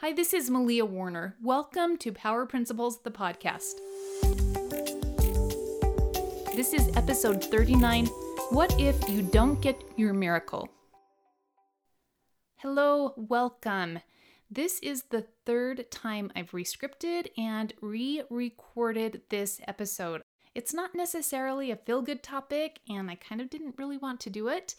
Hi, 0.00 0.14
this 0.14 0.32
is 0.32 0.48
Malia 0.48 0.86
Warner. 0.86 1.36
Welcome 1.42 1.98
to 1.98 2.10
Power 2.10 2.46
Principles, 2.46 3.02
the 3.02 3.10
podcast. 3.10 3.74
This 6.56 6.72
is 6.72 6.88
episode 6.96 7.44
39 7.44 8.06
What 8.48 8.74
if 8.80 8.96
you 9.10 9.20
don't 9.20 9.60
get 9.60 9.78
your 9.96 10.14
miracle? 10.14 10.70
Hello, 12.56 13.12
welcome. 13.18 13.98
This 14.50 14.78
is 14.78 15.02
the 15.10 15.26
third 15.44 15.90
time 15.90 16.32
I've 16.34 16.52
rescripted 16.52 17.26
and 17.36 17.74
re 17.82 18.22
recorded 18.30 19.20
this 19.28 19.60
episode. 19.68 20.22
It's 20.54 20.72
not 20.72 20.94
necessarily 20.94 21.70
a 21.70 21.76
feel 21.76 22.00
good 22.00 22.22
topic, 22.22 22.80
and 22.88 23.10
I 23.10 23.16
kind 23.16 23.42
of 23.42 23.50
didn't 23.50 23.76
really 23.76 23.98
want 23.98 24.20
to 24.20 24.30
do 24.30 24.48
it. 24.48 24.74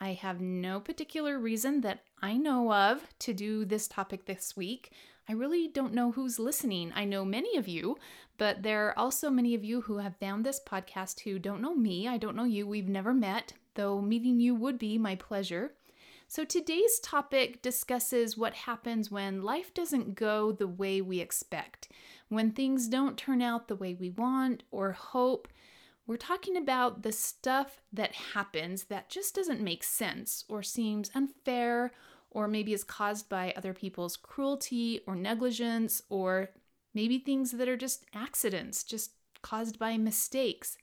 I 0.00 0.12
have 0.14 0.40
no 0.40 0.80
particular 0.80 1.38
reason 1.38 1.80
that 1.82 2.00
I 2.20 2.36
know 2.36 2.72
of 2.72 3.06
to 3.20 3.32
do 3.32 3.64
this 3.64 3.88
topic 3.88 4.26
this 4.26 4.56
week. 4.56 4.92
I 5.28 5.32
really 5.32 5.68
don't 5.68 5.94
know 5.94 6.12
who's 6.12 6.38
listening. 6.38 6.92
I 6.94 7.04
know 7.04 7.24
many 7.24 7.56
of 7.56 7.68
you, 7.68 7.96
but 8.36 8.62
there 8.62 8.88
are 8.88 8.98
also 8.98 9.30
many 9.30 9.54
of 9.54 9.64
you 9.64 9.82
who 9.82 9.98
have 9.98 10.16
found 10.16 10.44
this 10.44 10.60
podcast 10.66 11.20
who 11.20 11.38
don't 11.38 11.62
know 11.62 11.74
me. 11.74 12.06
I 12.06 12.18
don't 12.18 12.36
know 12.36 12.44
you. 12.44 12.66
We've 12.66 12.88
never 12.88 13.14
met, 13.14 13.54
though 13.74 14.00
meeting 14.02 14.40
you 14.40 14.54
would 14.54 14.78
be 14.78 14.98
my 14.98 15.14
pleasure. 15.14 15.72
So 16.26 16.44
today's 16.44 16.98
topic 17.00 17.62
discusses 17.62 18.36
what 18.36 18.54
happens 18.54 19.10
when 19.10 19.42
life 19.42 19.72
doesn't 19.72 20.14
go 20.14 20.52
the 20.52 20.66
way 20.66 21.00
we 21.00 21.20
expect, 21.20 21.88
when 22.28 22.50
things 22.50 22.88
don't 22.88 23.16
turn 23.16 23.40
out 23.40 23.68
the 23.68 23.76
way 23.76 23.94
we 23.94 24.10
want 24.10 24.64
or 24.70 24.92
hope. 24.92 25.48
We're 26.06 26.16
talking 26.16 26.56
about 26.56 27.02
the 27.02 27.12
stuff 27.12 27.80
that 27.92 28.12
happens 28.34 28.84
that 28.84 29.08
just 29.08 29.34
doesn't 29.34 29.60
make 29.60 29.82
sense 29.82 30.44
or 30.48 30.62
seems 30.62 31.10
unfair 31.14 31.92
or 32.30 32.46
maybe 32.46 32.74
is 32.74 32.84
caused 32.84 33.28
by 33.28 33.54
other 33.56 33.72
people's 33.72 34.16
cruelty 34.16 35.00
or 35.06 35.16
negligence 35.16 36.02
or 36.10 36.50
maybe 36.92 37.18
things 37.18 37.52
that 37.52 37.68
are 37.68 37.76
just 37.76 38.04
accidents, 38.12 38.84
just 38.84 39.12
caused 39.40 39.78
by 39.78 39.96
mistakes. 39.96 40.76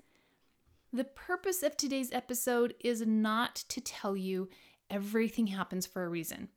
The 0.92 1.04
purpose 1.04 1.62
of 1.62 1.78
today's 1.78 2.12
episode 2.12 2.74
is 2.80 3.06
not 3.06 3.56
to 3.70 3.80
tell 3.80 4.18
you 4.18 4.50
everything 4.90 5.48
happens 5.48 5.86
for 5.86 6.04
a 6.04 6.10
reason. 6.10 6.50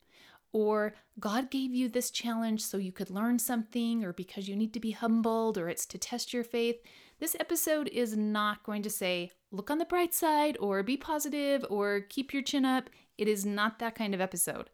Or 0.53 0.95
God 1.19 1.51
gave 1.51 1.75
you 1.75 1.89
this 1.89 2.11
challenge 2.11 2.63
so 2.63 2.77
you 2.77 2.93
could 2.93 3.11
learn 3.11 3.39
something, 3.39 4.05
or 4.05 4.13
because 4.13 4.49
you 4.49 4.55
need 4.55 4.73
to 4.75 4.81
be 4.81 4.93
humbled, 4.93 5.59
or 5.59 5.69
it's 5.69 5.87
to 5.87 5.99
test 5.99 6.33
your 6.33 6.45
faith. 6.45 6.77
This 7.21 7.37
episode 7.39 7.89
is 7.89 8.17
not 8.17 8.65
going 8.65 8.83
to 8.83 8.91
say, 8.91 9.31
look 9.53 9.71
on 9.71 9.79
the 9.79 9.85
bright 9.85 10.13
side, 10.13 10.57
or 10.59 10.83
be 10.83 10.97
positive, 10.97 11.65
or 11.71 12.01
keep 12.01 12.35
your 12.35 12.43
chin 12.43 12.65
up. 12.65 12.91
It 13.17 13.29
is 13.29 13.47
not 13.47 13.79
that 13.79 13.95
kind 13.95 14.15
of 14.15 14.21
episode. 14.21 14.69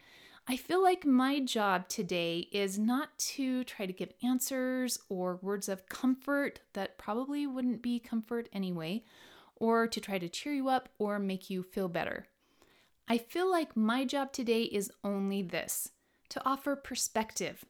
I 0.49 0.57
feel 0.57 0.83
like 0.83 1.05
my 1.05 1.41
job 1.41 1.87
today 1.89 2.49
is 2.51 2.79
not 2.79 3.17
to 3.19 3.63
try 3.65 3.85
to 3.85 3.93
give 3.93 4.15
answers 4.23 4.99
or 5.11 5.39
words 5.43 5.69
of 5.69 5.87
comfort 5.91 6.61
that 6.73 6.97
probably 6.97 7.47
wouldn't 7.47 7.83
be 7.83 8.01
comfort 8.01 8.49
anyway, 8.55 9.05
or 9.57 9.87
to 9.87 10.01
try 10.01 10.19
to 10.19 10.29
cheer 10.29 10.55
you 10.55 10.71
up 10.71 10.89
or 10.99 11.19
make 11.19 11.51
you 11.51 11.63
feel 11.63 11.89
better. 11.89 12.27
I 13.07 13.19
feel 13.19 13.51
like 13.51 13.77
my 13.77 14.07
job 14.07 14.33
today 14.33 14.63
is 14.63 14.91
only 15.05 15.43
this 15.43 15.91
to 16.31 16.43
offer 16.47 16.75
perspective. 16.75 17.67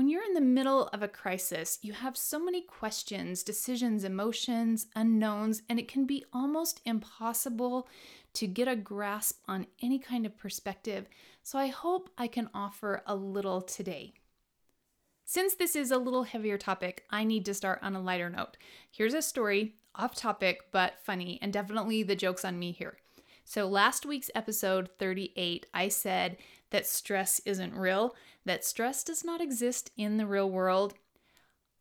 When 0.00 0.08
you're 0.08 0.24
in 0.24 0.32
the 0.32 0.40
middle 0.40 0.86
of 0.94 1.02
a 1.02 1.08
crisis, 1.08 1.78
you 1.82 1.92
have 1.92 2.16
so 2.16 2.38
many 2.38 2.62
questions, 2.62 3.42
decisions, 3.42 4.02
emotions, 4.02 4.86
unknowns, 4.96 5.60
and 5.68 5.78
it 5.78 5.88
can 5.88 6.06
be 6.06 6.24
almost 6.32 6.80
impossible 6.86 7.86
to 8.32 8.46
get 8.46 8.66
a 8.66 8.76
grasp 8.76 9.42
on 9.46 9.66
any 9.82 9.98
kind 9.98 10.24
of 10.24 10.38
perspective. 10.38 11.06
So 11.42 11.58
I 11.58 11.66
hope 11.66 12.08
I 12.16 12.28
can 12.28 12.48
offer 12.54 13.02
a 13.06 13.14
little 13.14 13.60
today. 13.60 14.14
Since 15.26 15.56
this 15.56 15.76
is 15.76 15.90
a 15.90 15.98
little 15.98 16.22
heavier 16.22 16.56
topic, 16.56 17.04
I 17.10 17.24
need 17.24 17.44
to 17.44 17.52
start 17.52 17.80
on 17.82 17.94
a 17.94 18.00
lighter 18.00 18.30
note. 18.30 18.56
Here's 18.90 19.12
a 19.12 19.20
story, 19.20 19.74
off 19.94 20.14
topic, 20.14 20.62
but 20.72 20.94
funny, 21.04 21.38
and 21.42 21.52
definitely 21.52 22.04
the 22.04 22.16
joke's 22.16 22.46
on 22.46 22.58
me 22.58 22.72
here. 22.72 22.96
So, 23.44 23.66
last 23.66 24.06
week's 24.06 24.30
episode 24.34 24.88
38, 24.98 25.66
I 25.74 25.88
said 25.88 26.38
that 26.70 26.86
stress 26.86 27.40
isn't 27.44 27.74
real, 27.74 28.14
that 28.44 28.64
stress 28.64 29.04
does 29.04 29.24
not 29.24 29.40
exist 29.40 29.90
in 29.96 30.16
the 30.16 30.26
real 30.26 30.50
world. 30.50 30.94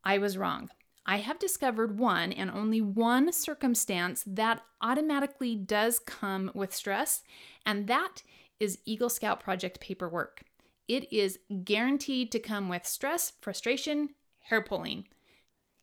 I 0.04 0.18
was 0.18 0.38
wrong. 0.38 0.70
I 1.06 1.18
have 1.18 1.40
discovered 1.40 1.98
one 1.98 2.32
and 2.32 2.52
only 2.52 2.82
one 2.82 3.32
circumstance 3.32 4.24
that 4.28 4.62
automatically 4.82 5.56
does 5.56 6.00
come 6.00 6.52
with 6.54 6.76
stress, 6.76 7.24
and 7.66 7.88
that 7.88 8.22
is 8.60 8.80
Eagle 8.86 9.10
Scout 9.10 9.40
project 9.40 9.80
paperwork. 9.80 10.44
It 10.88 11.12
is 11.12 11.40
guaranteed 11.64 12.32
to 12.32 12.40
come 12.40 12.70
with 12.70 12.86
stress, 12.86 13.34
frustration, 13.42 14.10
hair 14.50 14.62
pulling. 14.62 15.08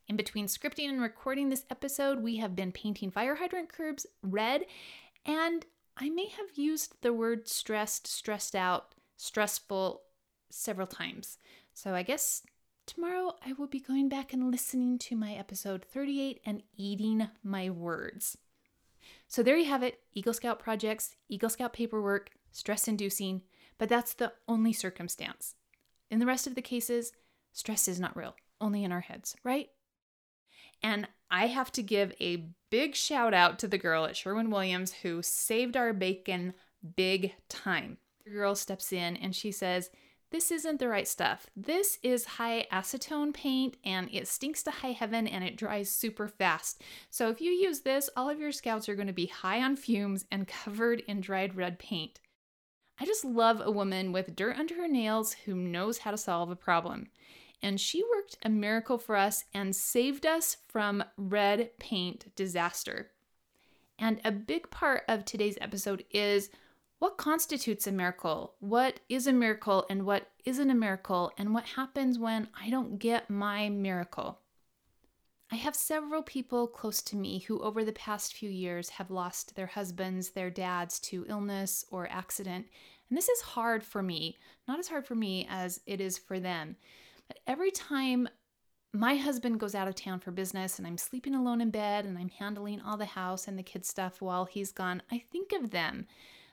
In 0.07 0.15
between 0.15 0.45
scripting 0.47 0.87
and 0.87 1.01
recording 1.01 1.49
this 1.49 1.65
episode, 1.69 2.21
we 2.21 2.37
have 2.37 2.55
been 2.55 2.71
painting 2.71 3.11
fire 3.11 3.35
hydrant 3.35 3.71
curbs 3.71 4.05
red, 4.21 4.65
and 5.25 5.65
I 5.97 6.09
may 6.09 6.27
have 6.27 6.47
used 6.55 6.95
the 7.01 7.11
word 7.11 7.47
stressed, 7.47 8.07
stressed 8.07 8.55
out, 8.55 8.93
stressful 9.17 10.01
several 10.49 10.87
times. 10.87 11.37
So 11.73 11.93
I 11.93 12.03
guess 12.03 12.43
tomorrow 12.85 13.35
I 13.45 13.53
will 13.53 13.67
be 13.67 13.79
going 13.79 14.09
back 14.09 14.33
and 14.33 14.49
listening 14.49 14.97
to 14.99 15.15
my 15.15 15.33
episode 15.33 15.83
38 15.83 16.41
and 16.45 16.63
eating 16.75 17.27
my 17.43 17.69
words. 17.69 18.37
So 19.27 19.43
there 19.43 19.57
you 19.57 19.65
have 19.65 19.83
it 19.83 19.99
Eagle 20.13 20.33
Scout 20.33 20.59
projects, 20.59 21.15
Eagle 21.27 21.49
Scout 21.49 21.73
paperwork, 21.73 22.31
stress 22.51 22.87
inducing, 22.87 23.41
but 23.77 23.89
that's 23.89 24.13
the 24.13 24.33
only 24.47 24.73
circumstance. 24.73 25.55
In 26.09 26.19
the 26.19 26.25
rest 26.25 26.47
of 26.47 26.55
the 26.55 26.61
cases, 26.61 27.11
stress 27.51 27.87
is 27.87 27.99
not 27.99 28.15
real, 28.15 28.35
only 28.61 28.83
in 28.83 28.91
our 28.91 29.01
heads, 29.01 29.35
right? 29.43 29.69
And 30.81 31.07
I 31.29 31.47
have 31.47 31.71
to 31.73 31.83
give 31.83 32.13
a 32.19 32.47
big 32.69 32.95
shout 32.95 33.33
out 33.33 33.59
to 33.59 33.67
the 33.67 33.77
girl 33.77 34.05
at 34.05 34.15
Sherwin 34.15 34.49
Williams 34.49 34.93
who 34.93 35.21
saved 35.21 35.75
our 35.75 35.93
bacon 35.93 36.53
big 36.95 37.33
time. 37.49 37.97
Girl 38.31 38.55
steps 38.55 38.93
in 38.93 39.17
and 39.17 39.35
she 39.35 39.51
says, 39.51 39.89
This 40.31 40.51
isn't 40.51 40.79
the 40.79 40.87
right 40.87 41.07
stuff. 41.07 41.47
This 41.55 41.99
is 42.03 42.25
high 42.25 42.67
acetone 42.71 43.33
paint 43.33 43.77
and 43.83 44.09
it 44.11 44.27
stinks 44.27 44.63
to 44.63 44.71
high 44.71 44.91
heaven 44.91 45.27
and 45.27 45.43
it 45.43 45.57
dries 45.57 45.89
super 45.89 46.27
fast. 46.27 46.81
So 47.09 47.29
if 47.29 47.41
you 47.41 47.51
use 47.51 47.81
this, 47.81 48.09
all 48.15 48.29
of 48.29 48.39
your 48.39 48.51
scouts 48.51 48.87
are 48.89 48.95
going 48.95 49.07
to 49.07 49.13
be 49.13 49.27
high 49.27 49.61
on 49.61 49.75
fumes 49.75 50.25
and 50.31 50.47
covered 50.47 51.01
in 51.07 51.21
dried 51.21 51.55
red 51.55 51.79
paint. 51.79 52.19
I 52.99 53.05
just 53.05 53.23
love 53.23 53.61
a 53.63 53.71
woman 53.71 54.11
with 54.11 54.35
dirt 54.35 54.57
under 54.57 54.75
her 54.75 54.87
nails 54.87 55.33
who 55.45 55.55
knows 55.55 55.99
how 55.99 56.11
to 56.11 56.17
solve 56.17 56.49
a 56.49 56.55
problem 56.55 57.07
and 57.61 57.79
she 57.79 58.03
worked 58.03 58.37
a 58.43 58.49
miracle 58.49 58.97
for 58.97 59.15
us 59.15 59.43
and 59.53 59.75
saved 59.75 60.25
us 60.25 60.57
from 60.67 61.03
red 61.17 61.71
paint 61.79 62.35
disaster. 62.35 63.11
And 63.99 64.21
a 64.23 64.31
big 64.31 64.69
part 64.69 65.03
of 65.07 65.25
today's 65.25 65.57
episode 65.59 66.05
is 66.11 66.49
what 66.99 67.17
constitutes 67.17 67.85
a 67.85 67.91
miracle? 67.91 68.55
What 68.59 68.99
is 69.07 69.27
a 69.27 69.33
miracle 69.33 69.85
and 69.89 70.05
what 70.05 70.31
isn't 70.45 70.69
a 70.69 70.75
miracle? 70.75 71.31
And 71.37 71.53
what 71.53 71.65
happens 71.65 72.17
when 72.17 72.47
I 72.59 72.69
don't 72.69 72.97
get 72.97 73.29
my 73.29 73.69
miracle? 73.69 74.39
I 75.51 75.55
have 75.55 75.75
several 75.75 76.23
people 76.23 76.67
close 76.67 77.01
to 77.03 77.15
me 77.15 77.39
who, 77.39 77.59
over 77.61 77.85
the 77.85 77.93
past 77.93 78.33
few 78.33 78.49
years, 78.49 78.89
have 78.89 79.11
lost 79.11 79.55
their 79.55 79.67
husbands, 79.67 80.31
their 80.31 80.49
dads 80.49 80.99
to 81.01 81.25
illness 81.29 81.85
or 81.89 82.09
accident. 82.11 82.65
And 83.09 83.17
this 83.17 83.29
is 83.29 83.41
hard 83.41 83.83
for 83.83 84.03
me, 84.03 84.37
not 84.67 84.79
as 84.79 84.89
hard 84.89 85.05
for 85.05 85.15
me 85.15 85.47
as 85.49 85.79
it 85.85 86.01
is 86.01 86.17
for 86.17 86.39
them. 86.39 86.75
But 87.27 87.39
every 87.47 87.71
time 87.71 88.27
my 88.91 89.15
husband 89.15 89.59
goes 89.59 89.75
out 89.75 89.87
of 89.87 89.95
town 89.95 90.19
for 90.19 90.31
business 90.31 90.79
and 90.79 90.87
I'm 90.87 90.97
sleeping 90.97 91.35
alone 91.35 91.61
in 91.61 91.69
bed 91.69 92.05
and 92.05 92.17
I'm 92.17 92.29
handling 92.29 92.81
all 92.81 92.97
the 92.97 93.05
house 93.05 93.47
and 93.47 93.57
the 93.57 93.63
kids' 93.63 93.87
stuff 93.87 94.21
while 94.21 94.45
he's 94.45 94.71
gone, 94.71 95.01
I 95.11 95.23
think 95.31 95.53
of 95.53 95.71
them. 95.71 96.07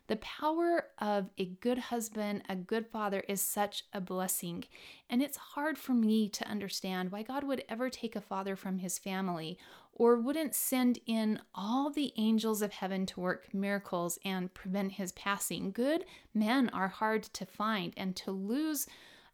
The 0.06 0.16
power 0.16 0.88
of 0.98 1.31
a 1.38 1.47
good 1.47 1.78
husband, 1.78 2.42
a 2.48 2.56
good 2.56 2.87
father, 2.87 3.20
is 3.26 3.41
such 3.41 3.84
a 3.92 4.00
blessing. 4.00 4.65
And 5.09 5.23
it's 5.23 5.37
hard 5.37 5.78
for 5.78 5.93
me 5.93 6.28
to 6.28 6.46
understand 6.46 7.11
why 7.11 7.23
God 7.23 7.44
would 7.44 7.64
ever 7.69 7.88
take 7.88 8.14
a 8.14 8.20
father 8.20 8.55
from 8.55 8.78
his 8.78 8.99
family 8.99 9.58
or 9.94 10.17
wouldn't 10.17 10.55
send 10.55 10.99
in 11.06 11.40
all 11.55 11.90
the 11.90 12.12
angels 12.17 12.61
of 12.61 12.73
heaven 12.73 13.06
to 13.06 13.20
work 13.20 13.55
miracles 13.55 14.19
and 14.25 14.52
prevent 14.52 14.93
his 14.93 15.12
passing. 15.12 15.70
Good 15.70 16.05
men 16.34 16.69
are 16.70 16.88
hard 16.88 17.23
to 17.23 17.46
find, 17.46 17.94
and 17.96 18.14
to 18.17 18.31
lose 18.31 18.87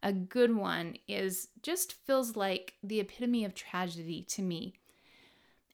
a 0.02 0.12
good 0.12 0.54
one 0.54 0.96
is 1.08 1.48
just 1.62 1.92
feels 1.92 2.36
like 2.36 2.74
the 2.82 3.00
epitome 3.00 3.44
of 3.44 3.54
tragedy 3.54 4.22
to 4.28 4.42
me. 4.42 4.74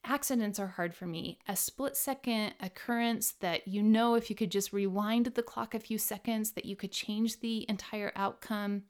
Accidents 0.09 0.61
are 0.61 0.69
hard 0.69 0.95
for 0.95 1.05
me. 1.07 1.41
A 1.49 1.57
split 1.57 1.97
second 1.97 2.55
occurrence 2.61 3.33
that 3.41 3.67
you 3.67 3.83
know 3.83 4.15
if 4.15 4.31
you 4.31 4.37
could 4.37 4.53
just 4.53 4.73
rewind 4.73 5.27
the 5.27 5.43
clock 5.43 5.75
a 5.75 5.81
few 5.81 5.99
seconds 5.99 6.53
that 6.53 6.65
you 6.65 6.77
could 6.77 6.93
change 6.93 7.41
the 7.41 7.67
entire 7.69 8.13
outcome. 8.15 8.85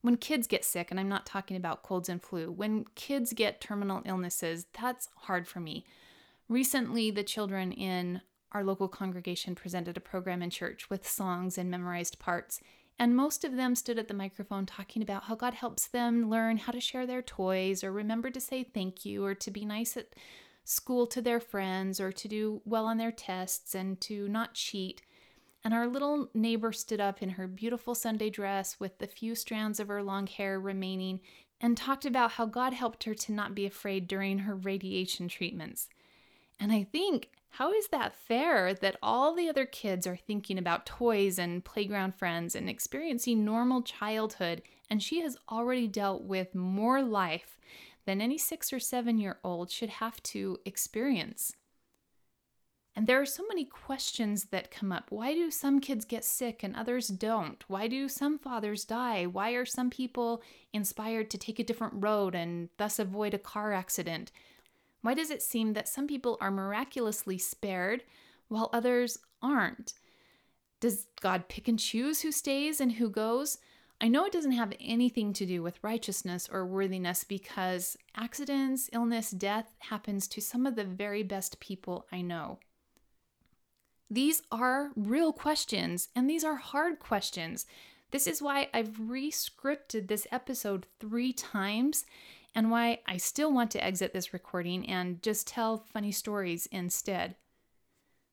When 0.00 0.16
kids 0.16 0.46
get 0.46 0.64
sick, 0.64 0.90
and 0.90 0.98
I'm 0.98 1.10
not 1.10 1.26
talking 1.26 1.56
about 1.58 1.82
colds 1.82 2.08
and 2.08 2.22
flu, 2.22 2.50
when 2.50 2.86
kids 2.94 3.34
get 3.34 3.60
terminal 3.60 4.00
illnesses, 4.06 4.64
that's 4.80 5.10
hard 5.16 5.46
for 5.46 5.60
me. 5.60 5.84
Recently, 6.48 7.10
the 7.10 7.22
children 7.22 7.70
in 7.70 8.22
our 8.52 8.64
local 8.64 8.88
congregation 8.88 9.54
presented 9.54 9.98
a 9.98 10.00
program 10.00 10.42
in 10.42 10.48
church 10.48 10.88
with 10.88 11.06
songs 11.06 11.58
and 11.58 11.70
memorized 11.70 12.18
parts, 12.18 12.60
And 12.98 13.14
most 13.14 13.44
of 13.44 13.56
them 13.56 13.74
stood 13.74 13.98
at 13.98 14.08
the 14.08 14.14
microphone 14.14 14.64
talking 14.64 15.02
about 15.02 15.24
how 15.24 15.34
God 15.34 15.54
helps 15.54 15.86
them 15.86 16.30
learn 16.30 16.56
how 16.56 16.72
to 16.72 16.80
share 16.80 17.06
their 17.06 17.22
toys 17.22 17.84
or 17.84 17.92
remember 17.92 18.30
to 18.30 18.40
say 18.40 18.64
thank 18.64 19.04
you 19.04 19.24
or 19.24 19.34
to 19.34 19.50
be 19.50 19.64
nice 19.66 19.96
at 19.96 20.14
school 20.64 21.06
to 21.06 21.20
their 21.20 21.40
friends 21.40 22.00
or 22.00 22.10
to 22.10 22.26
do 22.26 22.62
well 22.64 22.86
on 22.86 22.96
their 22.96 23.12
tests 23.12 23.74
and 23.74 24.00
to 24.00 24.28
not 24.28 24.54
cheat. 24.54 25.02
And 25.62 25.74
our 25.74 25.86
little 25.86 26.30
neighbor 26.32 26.72
stood 26.72 27.00
up 27.00 27.22
in 27.22 27.30
her 27.30 27.46
beautiful 27.46 27.94
Sunday 27.94 28.30
dress 28.30 28.80
with 28.80 28.98
the 28.98 29.06
few 29.06 29.34
strands 29.34 29.78
of 29.78 29.88
her 29.88 30.02
long 30.02 30.26
hair 30.26 30.58
remaining 30.58 31.20
and 31.60 31.76
talked 31.76 32.04
about 32.04 32.32
how 32.32 32.46
God 32.46 32.72
helped 32.72 33.04
her 33.04 33.14
to 33.14 33.32
not 33.32 33.54
be 33.54 33.66
afraid 33.66 34.08
during 34.08 34.40
her 34.40 34.54
radiation 34.54 35.28
treatments. 35.28 35.88
And 36.58 36.72
I 36.72 36.84
think 36.84 37.30
how 37.58 37.72
is 37.72 37.88
that 37.88 38.14
fair 38.14 38.74
that 38.74 38.98
all 39.02 39.34
the 39.34 39.48
other 39.48 39.64
kids 39.64 40.06
are 40.06 40.16
thinking 40.16 40.58
about 40.58 40.84
toys 40.84 41.38
and 41.38 41.64
playground 41.64 42.14
friends 42.14 42.54
and 42.54 42.68
experiencing 42.68 43.46
normal 43.46 43.80
childhood, 43.80 44.60
and 44.90 45.02
she 45.02 45.20
has 45.20 45.38
already 45.50 45.88
dealt 45.88 46.22
with 46.22 46.54
more 46.54 47.00
life 47.00 47.58
than 48.04 48.20
any 48.20 48.36
six 48.36 48.74
or 48.74 48.78
seven 48.78 49.18
year 49.18 49.38
old 49.42 49.70
should 49.70 49.88
have 49.88 50.22
to 50.22 50.58
experience? 50.66 51.54
And 52.94 53.06
there 53.06 53.22
are 53.22 53.26
so 53.26 53.44
many 53.48 53.64
questions 53.64 54.46
that 54.50 54.70
come 54.70 54.92
up. 54.92 55.06
Why 55.08 55.32
do 55.32 55.50
some 55.50 55.80
kids 55.80 56.04
get 56.04 56.26
sick 56.26 56.62
and 56.62 56.76
others 56.76 57.08
don't? 57.08 57.64
Why 57.68 57.88
do 57.88 58.06
some 58.06 58.38
fathers 58.38 58.84
die? 58.84 59.24
Why 59.24 59.52
are 59.52 59.66
some 59.66 59.88
people 59.88 60.42
inspired 60.74 61.30
to 61.30 61.38
take 61.38 61.58
a 61.58 61.64
different 61.64 61.94
road 61.96 62.34
and 62.34 62.68
thus 62.76 62.98
avoid 62.98 63.32
a 63.32 63.38
car 63.38 63.72
accident? 63.72 64.30
Why 65.06 65.14
does 65.14 65.30
it 65.30 65.40
seem 65.40 65.74
that 65.74 65.86
some 65.86 66.08
people 66.08 66.36
are 66.40 66.50
miraculously 66.50 67.38
spared 67.38 68.02
while 68.48 68.70
others 68.72 69.18
aren't? 69.40 69.92
Does 70.80 71.06
God 71.20 71.48
pick 71.48 71.68
and 71.68 71.78
choose 71.78 72.22
who 72.22 72.32
stays 72.32 72.80
and 72.80 72.90
who 72.90 73.08
goes? 73.08 73.58
I 74.00 74.08
know 74.08 74.24
it 74.24 74.32
doesn't 74.32 74.50
have 74.50 74.72
anything 74.80 75.32
to 75.34 75.46
do 75.46 75.62
with 75.62 75.78
righteousness 75.80 76.48
or 76.50 76.66
worthiness 76.66 77.22
because 77.22 77.96
accidents, 78.16 78.90
illness, 78.92 79.30
death 79.30 79.76
happens 79.78 80.26
to 80.26 80.40
some 80.40 80.66
of 80.66 80.74
the 80.74 80.82
very 80.82 81.22
best 81.22 81.60
people 81.60 82.08
I 82.10 82.20
know. 82.20 82.58
These 84.10 84.42
are 84.50 84.90
real 84.96 85.32
questions 85.32 86.08
and 86.16 86.28
these 86.28 86.42
are 86.42 86.56
hard 86.56 86.98
questions. 86.98 87.64
This 88.10 88.26
is 88.26 88.42
why 88.42 88.70
I've 88.74 88.98
re-scripted 88.98 90.08
this 90.08 90.26
episode 90.32 90.84
three 90.98 91.32
times 91.32 92.04
and 92.56 92.70
why 92.70 93.00
I 93.06 93.18
still 93.18 93.52
want 93.52 93.70
to 93.72 93.84
exit 93.84 94.14
this 94.14 94.32
recording 94.32 94.88
and 94.88 95.22
just 95.22 95.46
tell 95.46 95.76
funny 95.76 96.10
stories 96.10 96.64
instead. 96.72 97.36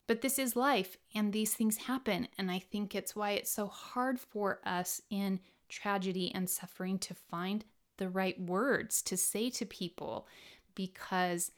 But 0.08 0.22
this 0.22 0.40
is 0.40 0.56
life, 0.56 0.96
and 1.14 1.34
these 1.34 1.54
things 1.54 1.76
happen, 1.76 2.30
and 2.38 2.50
I 2.50 2.60
think 2.60 2.96
it's 2.96 3.18
why 3.18 3.32
it's 3.32 3.52
so 3.52 3.68
hard 3.68 4.22
for 4.22 4.62
us 4.66 5.02
in 5.10 5.42
tragedy 5.68 6.32
and 6.34 6.50
suffering 6.50 7.00
to 7.00 7.14
find 7.14 7.66
the 7.98 8.08
right 8.08 8.40
words 8.40 9.02
to 9.04 9.18
say 9.18 9.50
to 9.50 9.66
people 9.66 10.26
because 10.74 11.52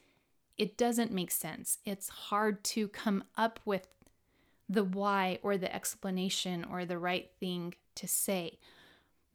it 0.58 0.76
doesn't 0.76 1.12
make 1.12 1.32
sense. 1.32 1.78
It's 1.86 2.10
hard 2.10 2.64
to 2.66 2.88
come 2.88 3.26
up 3.38 3.60
with 3.64 3.88
the 4.68 4.84
why 4.84 5.38
or 5.44 5.56
the 5.56 5.74
explanation 5.74 6.66
or 6.66 6.84
the 6.84 6.98
right 6.98 7.30
thing 7.40 7.76
to 7.94 8.08
say. 8.08 8.58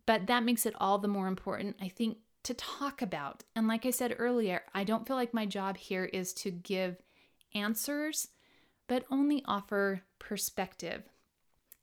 But 0.05 0.27
that 0.27 0.43
makes 0.43 0.67
it 0.67 0.75
all 0.81 0.99
the 0.99 1.07
more 1.07 1.29
important, 1.29 1.77
I 1.81 1.89
think, 1.89 2.19
to 2.43 2.55
talk 2.55 3.03
about. 3.03 3.45
And 3.55 3.69
like 3.69 3.85
I 3.87 3.91
said 3.91 4.17
earlier, 4.19 4.63
I 4.75 4.85
don't 4.85 5.07
feel 5.07 5.17
like 5.17 5.35
my 5.35 5.47
job 5.47 5.77
here 5.77 6.05
is 6.05 6.33
to 6.35 6.51
give 6.51 6.97
answers, 7.55 8.29
but 8.87 9.05
only 9.11 9.43
offer 9.47 10.03
perspective. 10.19 11.03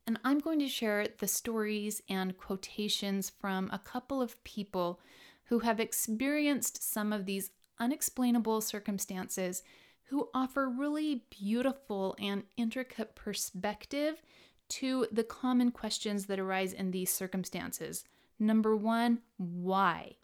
And 0.06 0.20
I'm 0.24 0.40
going 0.40 0.60
to 0.60 0.68
share 0.68 1.08
the 1.20 1.28
stories 1.28 2.02
and 2.10 2.38
quotations 2.38 3.30
from 3.30 3.70
a 3.72 3.80
couple 3.80 4.22
of 4.22 4.42
people 4.44 5.02
who 5.46 5.60
have 5.60 5.80
experienced 5.80 6.84
some 6.84 7.12
of 7.12 7.26
these 7.26 7.52
unexplainable 7.80 8.62
circumstances 8.62 9.64
who 10.10 10.30
offer 10.34 10.70
really 10.70 11.24
beautiful 11.30 12.16
and 12.20 12.44
intricate 12.56 13.16
perspective 13.16 14.22
to 14.70 15.08
the 15.12 15.24
common 15.24 15.72
questions 15.72 16.26
that 16.26 16.40
arise 16.40 16.74
in 16.74 16.92
these 16.92 17.12
circumstances. 17.12 18.04
Number 18.40 18.76
one, 18.76 19.20
why? 19.38 20.17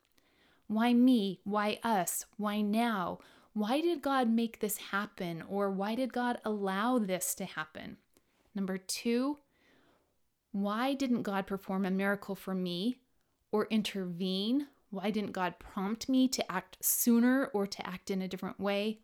Why 0.73 0.93
me? 0.93 1.39
Why 1.43 1.79
us? 1.83 2.25
Why 2.37 2.61
now? 2.61 3.19
Why 3.53 3.81
did 3.81 4.01
God 4.01 4.29
make 4.29 4.59
this 4.59 4.77
happen? 4.77 5.43
Or 5.47 5.69
why 5.69 5.95
did 5.95 6.11
God 6.11 6.39
allow 6.43 6.97
this 6.97 7.35
to 7.35 7.45
happen? 7.45 7.97
Number 8.55 8.77
two, 8.77 9.37
why 10.51 10.93
didn't 10.93 11.23
God 11.23 11.47
perform 11.47 11.85
a 11.85 11.91
miracle 11.91 12.35
for 12.35 12.55
me 12.55 12.97
or 13.51 13.67
intervene? 13.69 14.67
Why 14.89 15.11
didn't 15.11 15.31
God 15.31 15.59
prompt 15.59 16.09
me 16.09 16.27
to 16.29 16.51
act 16.51 16.77
sooner 16.81 17.45
or 17.53 17.65
to 17.67 17.87
act 17.87 18.11
in 18.11 18.21
a 18.21 18.27
different 18.27 18.59
way? 18.59 18.99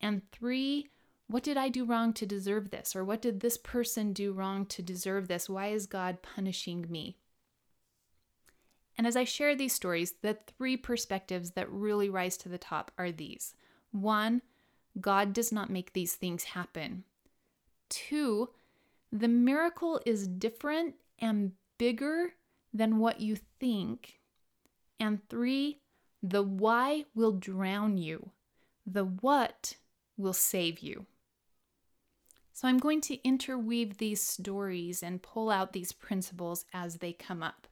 And 0.00 0.22
three, 0.32 0.88
what 1.26 1.42
did 1.42 1.58
I 1.58 1.68
do 1.68 1.84
wrong 1.84 2.14
to 2.14 2.26
deserve 2.26 2.70
this? 2.70 2.96
Or 2.96 3.04
what 3.04 3.20
did 3.20 3.40
this 3.40 3.58
person 3.58 4.12
do 4.14 4.32
wrong 4.32 4.64
to 4.66 4.82
deserve 4.82 5.28
this? 5.28 5.48
Why 5.48 5.68
is 5.68 5.86
God 5.86 6.22
punishing 6.22 6.86
me? 6.90 7.18
And 8.98 9.06
as 9.06 9.16
I 9.16 9.24
share 9.24 9.54
these 9.54 9.72
stories, 9.72 10.14
the 10.22 10.36
three 10.58 10.76
perspectives 10.76 11.52
that 11.52 11.70
really 11.70 12.10
rise 12.10 12.36
to 12.38 12.48
the 12.48 12.58
top 12.58 12.90
are 12.98 13.12
these 13.12 13.54
one, 13.92 14.42
God 15.00 15.32
does 15.32 15.52
not 15.52 15.70
make 15.70 15.92
these 15.92 16.14
things 16.14 16.44
happen. 16.44 17.04
Two, 17.88 18.50
the 19.12 19.28
miracle 19.28 20.00
is 20.04 20.26
different 20.26 20.96
and 21.20 21.52
bigger 21.78 22.34
than 22.74 22.98
what 22.98 23.20
you 23.20 23.36
think. 23.60 24.20
And 25.00 25.26
three, 25.28 25.80
the 26.22 26.42
why 26.42 27.04
will 27.14 27.32
drown 27.32 27.96
you, 27.96 28.30
the 28.84 29.04
what 29.04 29.76
will 30.16 30.32
save 30.32 30.80
you. 30.80 31.06
So 32.52 32.66
I'm 32.66 32.78
going 32.78 33.00
to 33.02 33.22
interweave 33.22 33.98
these 33.98 34.20
stories 34.20 35.02
and 35.02 35.22
pull 35.22 35.48
out 35.48 35.72
these 35.72 35.92
principles 35.92 36.64
as 36.74 36.96
they 36.96 37.12
come 37.12 37.42
up. 37.42 37.68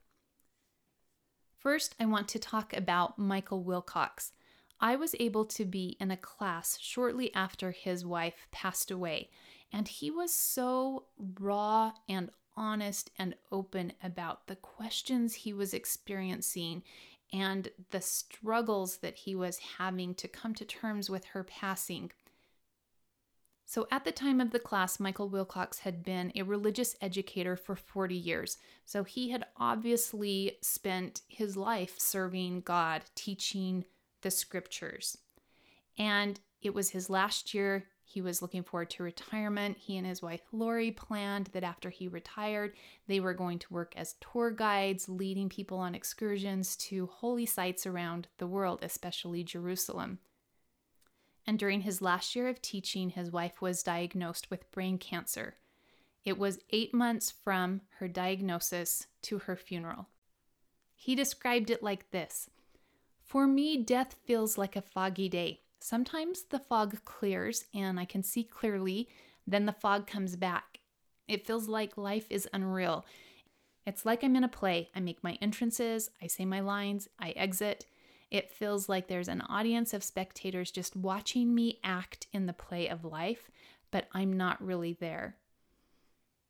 First, 1.67 1.97
I 1.99 2.07
want 2.07 2.29
to 2.29 2.39
talk 2.39 2.77
about 2.77 3.19
Michael 3.19 3.65
Wilcox. 3.65 4.31
I 4.79 4.95
was 4.95 5.17
able 5.19 5.45
to 5.47 5.65
be 5.65 5.97
in 5.99 6.13
a 6.13 6.17
class 6.17 6.79
shortly 6.81 7.35
after 7.35 7.73
his 7.73 8.07
wife 8.07 8.47
passed 8.53 8.93
away, 8.93 9.31
and 9.73 9.89
he 9.89 10.09
was 10.09 10.33
so 10.33 11.07
raw 11.41 11.91
and 12.09 12.31
honest 12.57 13.11
and 13.19 13.35
open 13.51 13.95
about 14.01 14.47
the 14.47 14.55
questions 14.55 15.35
he 15.35 15.53
was 15.53 15.75
experiencing 15.75 16.85
and 17.33 17.69
the 17.91 18.01
struggles 18.01 18.99
that 18.99 19.17
he 19.17 19.35
was 19.35 19.59
having 19.79 20.15
to 20.15 20.29
come 20.29 20.55
to 20.55 20.65
terms 20.65 21.11
with 21.11 21.25
her 21.25 21.43
passing. 21.43 22.13
So, 23.69 23.89
at 23.91 24.05
the 24.05 24.13
time 24.13 24.41
of 24.41 24.53
the 24.53 24.61
class, 24.61 25.01
Michael 25.01 25.29
Wilcox 25.29 25.81
had 25.81 26.05
been 26.05 26.31
a 26.37 26.43
religious 26.43 26.95
educator 27.01 27.57
for 27.57 27.75
40 27.75 28.15
years. 28.15 28.59
So, 28.85 29.03
he 29.03 29.31
had 29.31 29.45
obviously 29.57 30.57
spent 30.63 31.23
his 31.27 31.57
life 31.57 31.97
serving 31.99 32.61
God, 32.61 33.03
teaching 33.17 33.85
the 34.23 34.31
scriptures. 34.31 35.19
And 35.99 36.39
it 36.63 36.75
was 36.75 36.91
his 36.91 37.11
last 37.11 37.55
year. 37.55 37.89
He 38.05 38.21
was 38.21 38.41
looking 38.41 38.63
forward 38.63 38.91
to 38.91 39.03
retirement. 39.03 39.79
He 39.79 39.97
and 39.97 40.07
his 40.07 40.23
wife 40.23 40.43
Lori 40.53 40.93
planned 40.93 41.49
that 41.49 41.65
after 41.65 41.91
he 41.91 42.07
retired, 42.07 42.77
they 43.09 43.19
were 43.19 43.35
going 43.35 43.59
to 43.59 43.75
work 43.75 43.95
as 43.97 44.15
tour 44.21 44.53
guides, 44.53 45.09
leading 45.09 45.49
people 45.49 45.79
on 45.79 45.93
excursions 45.93 46.77
to 46.77 47.07
holy 47.07 47.47
sites 47.47 47.85
around 47.85 48.29
the 48.39 48.47
world, 48.47 48.79
especially 48.83 49.43
Jerusalem 49.43 50.21
and 51.47 51.59
during 51.59 51.83
his 51.83 52.03
last 52.03 52.35
year 52.35 52.49
of 52.49 52.61
teaching, 52.61 53.11
his 53.11 53.31
wife 53.31 53.61
was 53.63 53.83
diagnosed 53.83 54.51
with 54.51 54.71
brain 54.73 54.99
cancer. 54.99 55.55
It 56.25 56.39
was 56.39 56.59
eight 56.71 56.93
months 56.93 57.31
from 57.31 57.83
her 57.99 58.09
diagnosis 58.09 59.07
to 59.23 59.39
her 59.41 59.57
funeral. 59.57 60.09
He 60.97 61.15
described 61.15 61.71
it 61.71 61.83
like 61.83 62.11
this 62.11 62.51
For 63.25 63.47
me, 63.47 63.77
death 63.77 64.17
feels 64.25 64.59
like 64.59 64.75
a 64.75 64.83
foggy 64.83 65.29
day. 65.29 65.61
Sometimes 65.79 66.43
the 66.45 66.59
fog 66.59 67.05
clears 67.05 67.67
and 67.73 68.01
I 68.01 68.07
can 68.07 68.25
see 68.25 68.43
clearly, 68.43 69.09
then 69.47 69.67
the 69.67 69.73
fog 69.73 70.09
comes 70.09 70.35
back. 70.35 70.81
It 71.29 71.47
feels 71.47 71.69
like 71.69 71.97
life 71.97 72.27
is 72.29 72.49
unreal. 72.53 73.05
It's 73.87 74.05
like 74.05 74.25
I'm 74.25 74.35
in 74.35 74.43
a 74.43 74.49
play. 74.49 74.91
I 74.97 75.01
make 75.01 75.23
my 75.23 75.39
entrances, 75.41 76.11
I 76.21 76.27
say 76.27 76.45
my 76.45 76.59
lines, 76.59 77.09
I 77.21 77.31
exit. 77.31 77.87
It 78.31 78.51
feels 78.51 78.89
like 78.89 79.07
there's 79.07 79.29
an 79.29 79.43
audience 79.43 79.95
of 79.95 80.03
spectators 80.03 80.71
just 80.71 80.97
watching 80.97 81.55
me 81.55 81.79
act 81.85 82.27
in 82.33 82.47
the 82.47 82.53
play 82.53 82.89
of 82.89 83.05
life, 83.05 83.51
but 83.91 84.09
I'm 84.13 84.33
not 84.33 84.63
really 84.65 84.95
there. 84.95 85.37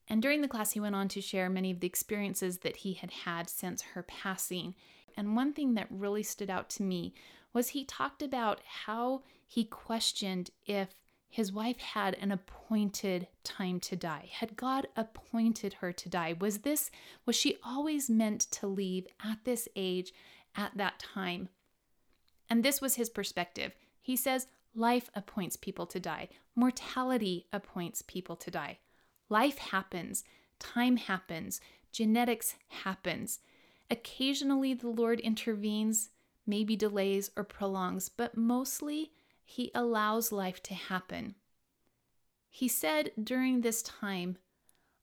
And 0.09 0.23
during 0.23 0.41
the 0.41 0.49
class, 0.49 0.73
he 0.73 0.81
went 0.81 0.95
on 0.95 1.09
to 1.09 1.21
share 1.21 1.51
many 1.51 1.71
of 1.71 1.81
the 1.81 1.87
experiences 1.87 2.59
that 2.59 2.77
he 2.77 2.95
had 2.95 3.11
had 3.11 3.51
since 3.51 3.83
her 3.83 4.03
passing. 4.03 4.75
And 5.17 5.37
one 5.37 5.53
thing 5.53 5.75
that 5.75 5.89
really 5.91 6.23
stood 6.23 6.51
out 6.51 6.71
to 6.71 6.83
me 6.83 7.13
was 7.53 7.69
he 7.69 7.85
talked 7.85 8.23
about 8.23 8.61
how 8.87 9.23
he 9.47 9.65
questioned 9.65 10.51
if 10.65 10.95
his 11.29 11.53
wife 11.53 11.79
had 11.79 12.15
an 12.15 12.31
appointed 12.31 13.27
time 13.43 13.81
to 13.81 13.97
die? 13.97 14.29
Had 14.33 14.57
God 14.57 14.87
appointed 14.97 15.75
her 15.75 15.93
to 15.93 16.09
die? 16.09 16.37
Was 16.41 16.59
this, 16.59 16.91
was 17.27 17.37
she 17.37 17.57
always 17.65 18.09
meant 18.09 18.41
to 18.53 18.67
leave 18.67 19.07
at 19.25 19.39
this 19.45 19.69
age, 19.75 20.13
at 20.55 20.77
that 20.77 20.99
time? 20.99 21.49
And 22.49 22.63
this 22.63 22.81
was 22.81 22.95
his 22.95 23.11
perspective. 23.11 23.75
He 24.01 24.17
says, 24.17 24.47
Life 24.75 25.11
appoints 25.15 25.57
people 25.57 25.87
to 25.87 25.99
die, 25.99 26.29
mortality 26.55 27.47
appoints 27.53 28.03
people 28.03 28.37
to 28.37 28.51
die. 28.51 28.79
Life 29.29 29.59
happens, 29.59 30.23
time 30.59 30.97
happens, 30.97 31.61
genetics 31.93 32.57
happens. 32.69 33.41
Occasionally, 33.91 34.75
the 34.75 34.89
Lord 34.89 35.19
intervenes, 35.21 36.11
maybe 36.47 36.77
delays 36.77 37.31
or 37.37 37.45
prolongs, 37.45 38.09
but 38.09 38.37
mostly, 38.37 39.13
he 39.45 39.71
allows 39.75 40.33
life 40.33 40.63
to 40.65 40.75
happen. 40.75 41.37
He 42.51 42.69
said 42.69 43.13
during 43.23 43.61
this 43.61 43.83
time, 43.83 44.39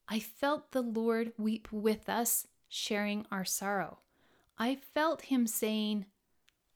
I 0.08 0.20
felt 0.20 0.72
the 0.72 0.82
Lord 0.82 1.34
weep 1.38 1.68
with 1.72 2.10
us, 2.10 2.48
sharing 2.68 3.26
our 3.32 3.46
sorrow. 3.46 4.00
I 4.58 4.76
felt 4.76 5.24
him 5.24 5.48
saying, 5.48 6.06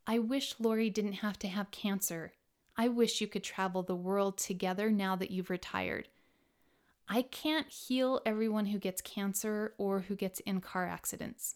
I 0.10 0.20
wish 0.20 0.56
Lori 0.58 0.90
didn't 0.90 1.14
have 1.14 1.38
to 1.40 1.50
have 1.50 1.70
cancer. 1.70 2.32
I 2.78 2.88
wish 2.88 3.20
you 3.20 3.28
could 3.28 3.44
travel 3.44 3.84
the 3.84 3.96
world 3.96 4.38
together 4.38 4.90
now 4.90 5.18
that 5.18 5.32
you've 5.32 5.50
retired. 5.50 6.08
I 7.10 7.24
can't 7.24 7.68
heal 7.68 8.22
everyone 8.26 8.68
who 8.68 8.80
gets 8.80 9.02
cancer 9.02 9.74
or 9.78 10.02
who 10.02 10.16
gets 10.16 10.40
in 10.42 10.62
car 10.62 10.88
accidents. 10.88 11.56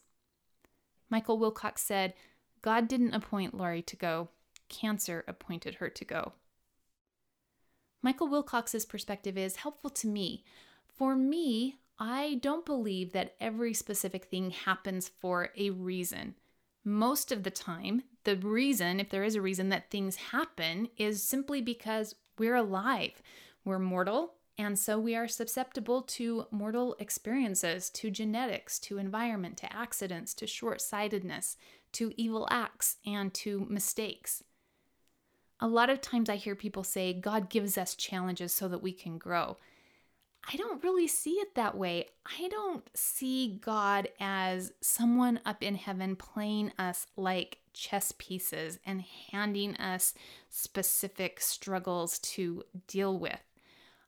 Michael 1.10 1.38
Wilcox 1.38 1.82
said, 1.82 2.14
God 2.62 2.90
didn't 2.90 3.14
appoint 3.14 3.58
Lori 3.58 3.82
to 3.84 3.96
go, 3.96 4.30
cancer 4.68 5.24
appointed 5.28 5.76
her 5.76 5.90
to 5.90 6.06
go. 6.06 6.34
Michael 8.02 8.28
Wilcox's 8.28 8.86
perspective 8.86 9.38
is 9.38 9.58
helpful 9.58 9.90
to 9.92 10.08
me. 10.08 10.44
For 10.88 11.16
me, 11.16 11.78
I 12.00 12.40
don't 12.42 12.66
believe 12.66 13.14
that 13.14 13.36
every 13.40 13.74
specific 13.74 14.26
thing 14.26 14.52
happens 14.52 15.08
for 15.08 15.50
a 15.58 15.70
reason. 15.70 16.36
Most 16.84 17.32
of 17.32 17.44
the 17.44 17.52
time, 17.52 18.04
the 18.24 18.36
reason, 18.38 19.00
if 19.00 19.10
there 19.10 19.24
is 19.24 19.36
a 19.36 19.42
reason 19.42 19.70
that 19.70 19.90
things 19.90 20.16
happen, 20.16 20.90
is 20.98 21.24
simply 21.24 21.62
because 21.62 22.16
we're 22.38 22.56
alive. 22.56 23.22
We're 23.64 23.80
mortal, 23.80 24.34
and 24.58 24.78
so 24.78 25.00
we 25.00 25.16
are 25.16 25.28
susceptible 25.28 26.02
to 26.04 26.46
mortal 26.52 26.96
experiences, 27.00 27.90
to 27.92 28.12
genetics, 28.12 28.80
to 28.80 28.98
environment, 28.98 29.58
to 29.58 29.74
accidents, 29.74 30.34
to 30.36 30.48
short 30.48 30.82
sightedness, 30.82 31.58
to 31.94 32.14
evil 32.16 32.48
acts, 32.50 32.98
and 33.06 33.34
to 33.36 33.66
mistakes. 33.70 34.44
A 35.60 35.68
lot 35.68 35.90
of 35.90 36.02
times 36.02 36.30
I 36.30 36.38
hear 36.38 36.56
people 36.56 36.84
say 36.84 37.14
God 37.14 37.50
gives 37.50 37.78
us 37.78 37.96
challenges 37.96 38.54
so 38.54 38.68
that 38.68 38.82
we 38.82 38.92
can 38.92 39.18
grow. 39.18 39.58
I 40.52 40.56
don't 40.58 40.84
really 40.84 41.08
see 41.08 41.34
it 41.34 41.54
that 41.54 41.78
way. 41.78 42.08
I 42.26 42.48
don't 42.48 42.90
see 42.96 43.60
God 43.64 44.10
as 44.20 44.74
someone 44.82 45.40
up 45.46 45.62
in 45.62 45.76
heaven 45.76 46.16
playing 46.16 46.72
us 46.80 47.06
like 47.16 47.60
chess 47.74 48.14
pieces 48.18 48.80
and 48.86 49.04
handing 49.32 49.76
us 49.78 50.14
specific 50.50 51.40
struggles 51.40 52.20
to 52.20 52.64
deal 52.88 53.18
with. 53.18 53.40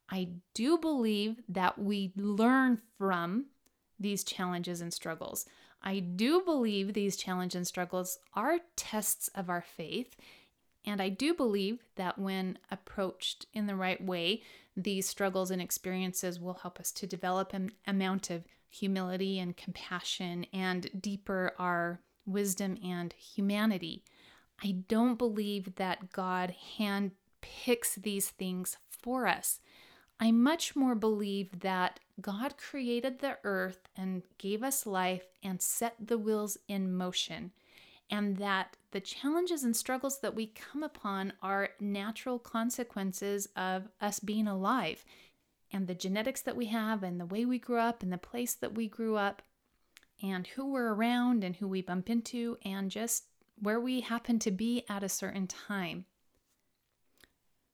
I 0.10 0.29
do 0.53 0.77
believe 0.77 1.38
that 1.50 1.79
we 1.79 2.12
learn 2.15 2.82
from 2.98 3.46
these 4.00 4.24
challenges 4.24 4.82
and 4.82 4.93
struggles. 4.93 5.46
I 5.82 6.00
do 6.00 6.41
believe 6.41 6.93
these 6.93 7.15
challenges 7.15 7.55
and 7.55 7.67
struggles 7.67 8.20
are 8.34 8.60
tests 8.75 9.29
of 9.36 9.50
our 9.50 9.62
faith 9.62 10.15
and 10.86 11.01
I 11.01 11.10
do 11.10 11.34
believe 11.34 11.79
that 11.96 12.20
when 12.20 12.58
approached 12.70 13.46
in 13.53 13.67
the 13.67 13.75
right 13.75 14.03
way, 14.03 14.41
these 14.75 15.08
struggles 15.08 15.51
and 15.51 15.62
experiences 15.62 16.39
will 16.39 16.55
help 16.55 16.79
us 16.79 16.91
to 16.93 17.08
develop 17.08 17.53
an 17.53 17.72
amount 17.88 18.29
of 18.29 18.43
humility 18.70 19.39
and 19.39 19.55
compassion 19.55 20.46
and 20.51 20.89
deeper 21.00 21.53
our 21.60 22.01
wisdom 22.25 22.77
and 22.84 23.13
humanity. 23.13 24.03
I 24.63 24.77
don't 24.88 25.18
believe 25.18 25.75
that 25.75 26.12
God 26.12 26.56
hand 26.77 27.12
picks 27.42 27.96
these 27.96 28.30
things 28.30 28.77
for 28.89 29.27
us. 29.27 29.60
I 30.20 30.32
much 30.32 30.75
more 30.75 30.96
believe 30.96 31.60
that 31.60 32.00
God 32.22 32.56
created 32.58 33.20
the 33.20 33.38
earth 33.44 33.89
and 33.98 34.24
gave 34.38 34.63
us 34.63 34.86
life 34.86 35.25
and 35.42 35.62
set 35.62 35.96
the 36.00 36.18
wheels 36.18 36.58
in 36.68 36.96
motion 36.96 37.51
and 38.10 38.38
that 38.38 38.77
the 38.92 39.00
challenges 39.00 39.63
and 39.63 39.75
struggles 39.75 40.20
that 40.20 40.36
we 40.36 40.48
come 40.48 40.84
upon 40.84 41.34
are 41.42 41.70
natural 41.80 42.38
consequences 42.38 43.48
of 43.56 43.89
us 44.00 44.20
being 44.20 44.48
alive 44.48 45.03
and 45.72 45.88
the 45.88 45.96
genetics 45.96 46.42
that 46.42 46.56
we 46.56 46.68
have 46.68 47.01
and 47.01 47.20
the 47.20 47.25
way 47.25 47.44
we 47.44 47.58
grew 47.58 47.80
up 47.80 48.03
and 48.03 48.13
the 48.13 48.18
place 48.18 48.53
that 48.53 48.75
we 48.75 48.88
grew 48.88 49.15
up 49.15 49.42
and 50.24 50.48
who 50.48 50.65
we're 50.72 50.94
around 50.94 51.44
and 51.44 51.58
who 51.58 51.68
we 51.68 51.82
bump 51.82 52.10
into 52.10 52.58
and 52.63 52.89
just 52.89 53.25
where 53.60 53.80
we 53.80 54.00
happen 54.00 54.39
to 54.39 54.51
be 54.51 54.84
at 54.89 55.03
a 55.03 55.10
certain 55.10 55.46
time. 55.46 56.06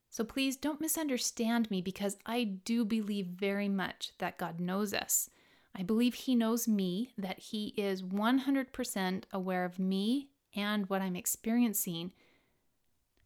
So 0.10 0.24
please 0.24 0.58
don't 0.58 0.82
misunderstand 0.82 1.70
me 1.70 1.82
because 1.82 2.18
I 2.25 2.44
do 2.44 2.84
believe 2.84 3.27
very 3.27 3.70
much 3.70 4.12
that 4.18 4.39
God 4.39 4.60
knows 4.60 4.94
us. 4.94 5.29
I 5.75 5.84
believe 5.84 6.15
He 6.15 6.36
knows 6.36 6.68
me, 6.68 7.12
that 7.15 7.38
He 7.39 7.68
is 7.77 8.01
100% 8.01 9.24
aware 9.32 9.65
of 9.65 9.77
me 9.77 10.29
and 10.56 10.89
what 10.89 11.03
I'm 11.03 11.15
experiencing. 11.15 12.12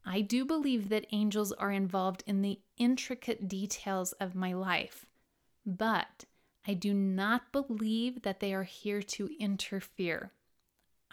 I 0.04 0.20
do 0.20 0.44
believe 0.44 0.90
that 0.90 1.06
angels 1.12 1.52
are 1.52 1.72
involved 1.72 2.22
in 2.26 2.42
the 2.42 2.60
intricate 2.76 3.48
details 3.48 4.12
of 4.12 4.34
my 4.34 4.52
life, 4.52 5.06
but 5.64 6.26
I 6.66 6.74
do 6.74 6.94
not 6.94 7.52
believe 7.52 8.22
that 8.22 8.40
they 8.40 8.54
are 8.54 8.62
here 8.62 9.02
to 9.02 9.28
interfere. 9.38 10.32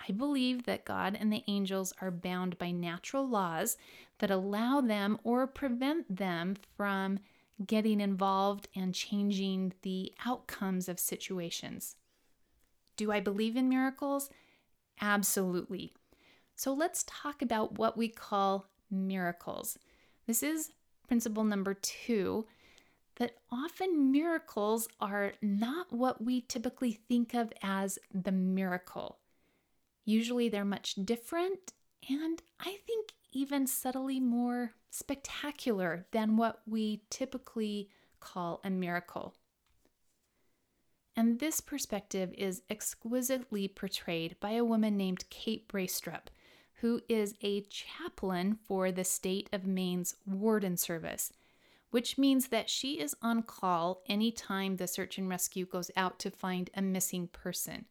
I 0.08 0.12
believe 0.12 0.64
that 0.64 0.86
God 0.86 1.18
and 1.20 1.32
the 1.32 1.44
angels 1.48 1.94
are 2.02 2.12
bound 2.12 2.58
by 2.58 2.72
natural 2.72 3.28
laws 3.28 3.78
that 4.20 4.32
allow 4.32 4.82
them 4.82 5.20
or 5.24 5.46
prevent 5.46 6.16
them 6.16 6.56
from 6.76 7.20
getting 7.66 8.00
involved 8.02 8.68
and 8.76 8.96
changing 8.96 9.74
the 9.84 10.14
outcomes 10.26 10.90
of 10.90 11.00
situations. 11.00 11.96
Do 12.96 13.12
I 13.12 13.20
believe 13.20 13.56
in 13.56 13.70
miracles? 13.70 14.30
Absolutely. 15.00 15.94
So 16.56 16.74
let's 16.74 17.04
talk 17.08 17.42
about 17.42 17.78
what 17.78 17.98
we 17.98 18.08
call 18.08 18.68
miracles. 18.90 19.78
This 20.28 20.44
is 20.44 20.72
principle 21.08 21.44
number 21.44 21.74
two 21.74 22.46
that 23.16 23.38
often 23.52 24.12
miracles 24.12 24.88
are 25.00 25.34
not 25.42 25.92
what 25.92 26.24
we 26.24 26.42
typically 26.42 26.94
think 26.94 27.34
of 27.34 27.52
as 27.62 28.00
the 28.14 28.32
miracle. 28.32 29.20
Usually 30.06 30.50
they're 30.50 30.66
much 30.66 30.96
different 30.96 31.74
and 32.10 32.42
I 32.60 32.78
think 32.86 33.14
even 33.32 33.68
subtly 33.68 34.20
more 34.20 34.74
spectacular 34.90 36.06
than 36.12 36.38
what 36.38 36.62
we 36.68 37.04
typically 37.10 37.90
call 38.20 38.60
a 38.64 38.70
miracle. 38.70 39.36
And 41.16 41.40
this 41.40 41.62
perspective 41.62 42.34
is 42.38 42.64
exquisitely 42.70 43.68
portrayed 43.68 44.38
by 44.40 44.52
a 44.52 44.64
woman 44.64 44.98
named 44.98 45.30
Kate 45.30 45.68
Braestrup, 45.68 46.28
who 46.76 47.02
is 47.10 47.36
a 47.42 47.62
chaplain 47.62 48.58
for 48.66 48.92
the 48.92 49.04
state 49.04 49.50
of 49.52 49.66
Maine's 49.66 50.16
Warden 50.26 50.78
Service, 50.78 51.32
which 51.92 52.18
means 52.18 52.48
that 52.48 52.70
she 52.70 53.00
is 53.00 53.16
on 53.22 53.44
call 53.44 54.02
anytime 54.08 54.78
the 54.78 54.88
search 54.88 55.18
and 55.18 55.30
rescue 55.30 55.66
goes 55.66 55.92
out 55.96 56.18
to 56.20 56.32
find 56.32 56.70
a 56.74 56.82
missing 56.82 57.28
person. 57.28 57.86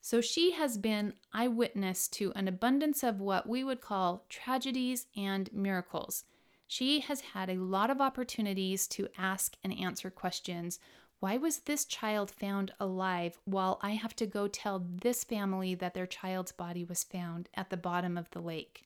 So 0.00 0.20
she 0.20 0.52
has 0.52 0.78
been 0.78 1.14
eyewitness 1.32 2.08
to 2.08 2.32
an 2.34 2.48
abundance 2.48 3.02
of 3.02 3.20
what 3.20 3.48
we 3.48 3.64
would 3.64 3.80
call 3.80 4.24
tragedies 4.28 5.06
and 5.16 5.52
miracles. 5.52 6.24
She 6.68 7.00
has 7.00 7.20
had 7.20 7.50
a 7.50 7.58
lot 7.58 7.90
of 7.90 8.00
opportunities 8.00 8.86
to 8.88 9.08
ask 9.18 9.56
and 9.62 9.76
answer 9.78 10.10
questions. 10.10 10.78
Why 11.18 11.36
was 11.36 11.58
this 11.58 11.84
child 11.84 12.30
found 12.30 12.72
alive 12.78 13.38
while 13.44 13.78
I 13.82 13.92
have 13.92 14.14
to 14.16 14.26
go 14.26 14.48
tell 14.48 14.84
this 14.88 15.24
family 15.24 15.74
that 15.74 15.94
their 15.94 16.06
child's 16.06 16.52
body 16.52 16.84
was 16.84 17.04
found 17.04 17.48
at 17.54 17.70
the 17.70 17.76
bottom 17.76 18.16
of 18.16 18.30
the 18.30 18.40
lake? 18.40 18.85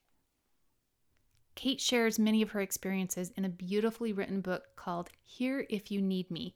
Kate 1.60 1.78
shares 1.78 2.18
many 2.18 2.40
of 2.40 2.52
her 2.52 2.62
experiences 2.62 3.32
in 3.36 3.44
a 3.44 3.50
beautifully 3.50 4.14
written 4.14 4.40
book 4.40 4.68
called 4.76 5.10
Here 5.22 5.66
If 5.68 5.90
You 5.90 6.00
Need 6.00 6.30
Me 6.30 6.54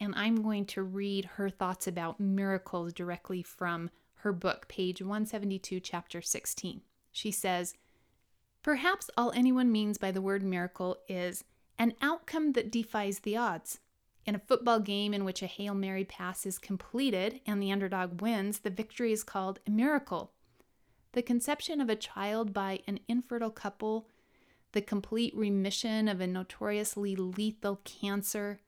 and 0.00 0.14
I'm 0.16 0.42
going 0.42 0.66
to 0.66 0.82
read 0.82 1.24
her 1.24 1.50
thoughts 1.50 1.88
about 1.88 2.18
miracles 2.18 2.92
directly 2.92 3.42
from 3.42 3.90
her 4.14 4.32
book, 4.32 4.68
page 4.68 5.02
172, 5.02 5.80
chapter 5.80 6.22
16. 6.22 6.80
She 7.10 7.30
says, 7.30 7.74
Perhaps 8.62 9.10
all 9.16 9.32
anyone 9.32 9.72
means 9.72 9.98
by 9.98 10.10
the 10.10 10.22
word 10.22 10.42
miracle 10.42 10.96
is 11.08 11.42
an 11.76 11.94
outcome 12.00 12.52
that 12.52 12.70
defies 12.70 13.20
the 13.20 13.36
odds. 13.36 13.80
In 14.26 14.34
a 14.34 14.38
football 14.38 14.78
game 14.78 15.12
in 15.12 15.24
which 15.24 15.42
a 15.42 15.46
Hail 15.46 15.74
Mary 15.74 16.04
pass 16.04 16.46
is 16.46 16.58
completed 16.58 17.40
and 17.46 17.60
the 17.60 17.72
underdog 17.72 18.20
wins, 18.20 18.60
the 18.60 18.70
victory 18.70 19.12
is 19.12 19.24
called 19.24 19.58
a 19.66 19.70
miracle. 19.70 20.32
The 21.12 21.22
conception 21.22 21.80
of 21.80 21.88
a 21.88 21.96
child 21.96 22.52
by 22.52 22.80
an 22.86 23.00
infertile 23.08 23.50
couple, 23.50 24.06
the 24.72 24.82
complete 24.82 25.36
remission 25.36 26.08
of 26.08 26.20
a 26.20 26.26
notoriously 26.26 27.16
lethal 27.16 27.80
cancer, 27.84 28.60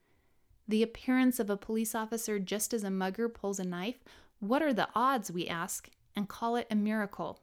the 0.67 0.83
appearance 0.83 1.39
of 1.39 1.49
a 1.49 1.57
police 1.57 1.93
officer 1.93 2.39
just 2.39 2.73
as 2.73 2.83
a 2.83 2.91
mugger 2.91 3.29
pulls 3.29 3.59
a 3.59 3.63
knife. 3.63 4.03
What 4.39 4.61
are 4.61 4.73
the 4.73 4.89
odds, 4.95 5.31
we 5.31 5.47
ask, 5.47 5.89
and 6.15 6.29
call 6.29 6.55
it 6.55 6.67
a 6.69 6.75
miracle? 6.75 7.39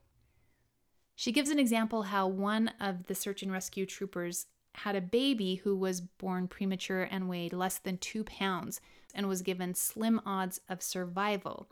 She 1.14 1.32
gives 1.32 1.50
an 1.50 1.58
example 1.58 2.04
how 2.04 2.26
one 2.26 2.72
of 2.80 3.06
the 3.06 3.14
search 3.14 3.42
and 3.42 3.52
rescue 3.52 3.84
troopers 3.84 4.46
had 4.74 4.96
a 4.96 5.00
baby 5.00 5.56
who 5.56 5.76
was 5.76 6.00
born 6.00 6.48
premature 6.48 7.02
and 7.02 7.28
weighed 7.28 7.52
less 7.52 7.78
than 7.78 7.98
two 7.98 8.24
pounds 8.24 8.80
and 9.14 9.28
was 9.28 9.42
given 9.42 9.74
slim 9.74 10.20
odds 10.24 10.60
of 10.68 10.82
survival. 10.82 11.68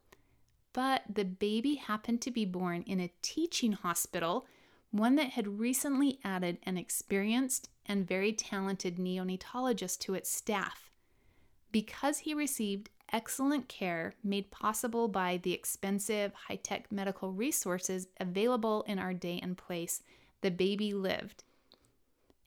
But 0.73 1.02
the 1.09 1.25
baby 1.25 1.76
happened 1.76 2.21
to 2.23 2.30
be 2.30 2.45
born 2.45 2.83
in 2.83 3.00
a 3.00 3.12
teaching 3.23 3.73
hospital, 3.73 4.47
one 4.90 5.16
that 5.16 5.30
had 5.30 5.61
recently 5.61 6.18
added 6.25 6.59
an 6.62 6.76
experienced 6.76 7.68
and 7.87 8.07
very 8.07 8.33
talented 8.33 8.97
neonatologist 8.97 9.99
to 10.00 10.14
its 10.14 10.30
staff. 10.30 10.90
Because 11.71 12.18
he 12.21 12.35
received 12.35 12.90
excellent 13.12 13.68
care 13.68 14.14
made 14.23 14.50
possible 14.50 15.09
by 15.09 15.38
the 15.42 15.52
expensive, 15.52 16.33
high 16.35 16.57
tech 16.57 16.90
medical 16.90 17.33
resources 17.33 18.09
available 18.21 18.85
in 18.87 18.99
our 18.99 19.14
day 19.14 19.38
and 19.42 19.57
place, 19.57 20.02
the 20.40 20.50
baby 20.50 20.92
lived. 20.92 21.45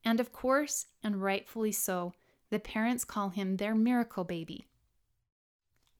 And 0.03 0.19
of 0.19 0.31
course, 0.31 0.87
and 1.03 1.21
rightfully 1.21 1.71
so, 1.71 2.13
the 2.49 2.59
parents 2.59 3.05
call 3.05 3.29
him 3.29 3.57
their 3.57 3.75
miracle 3.75 4.23
baby. 4.23 4.65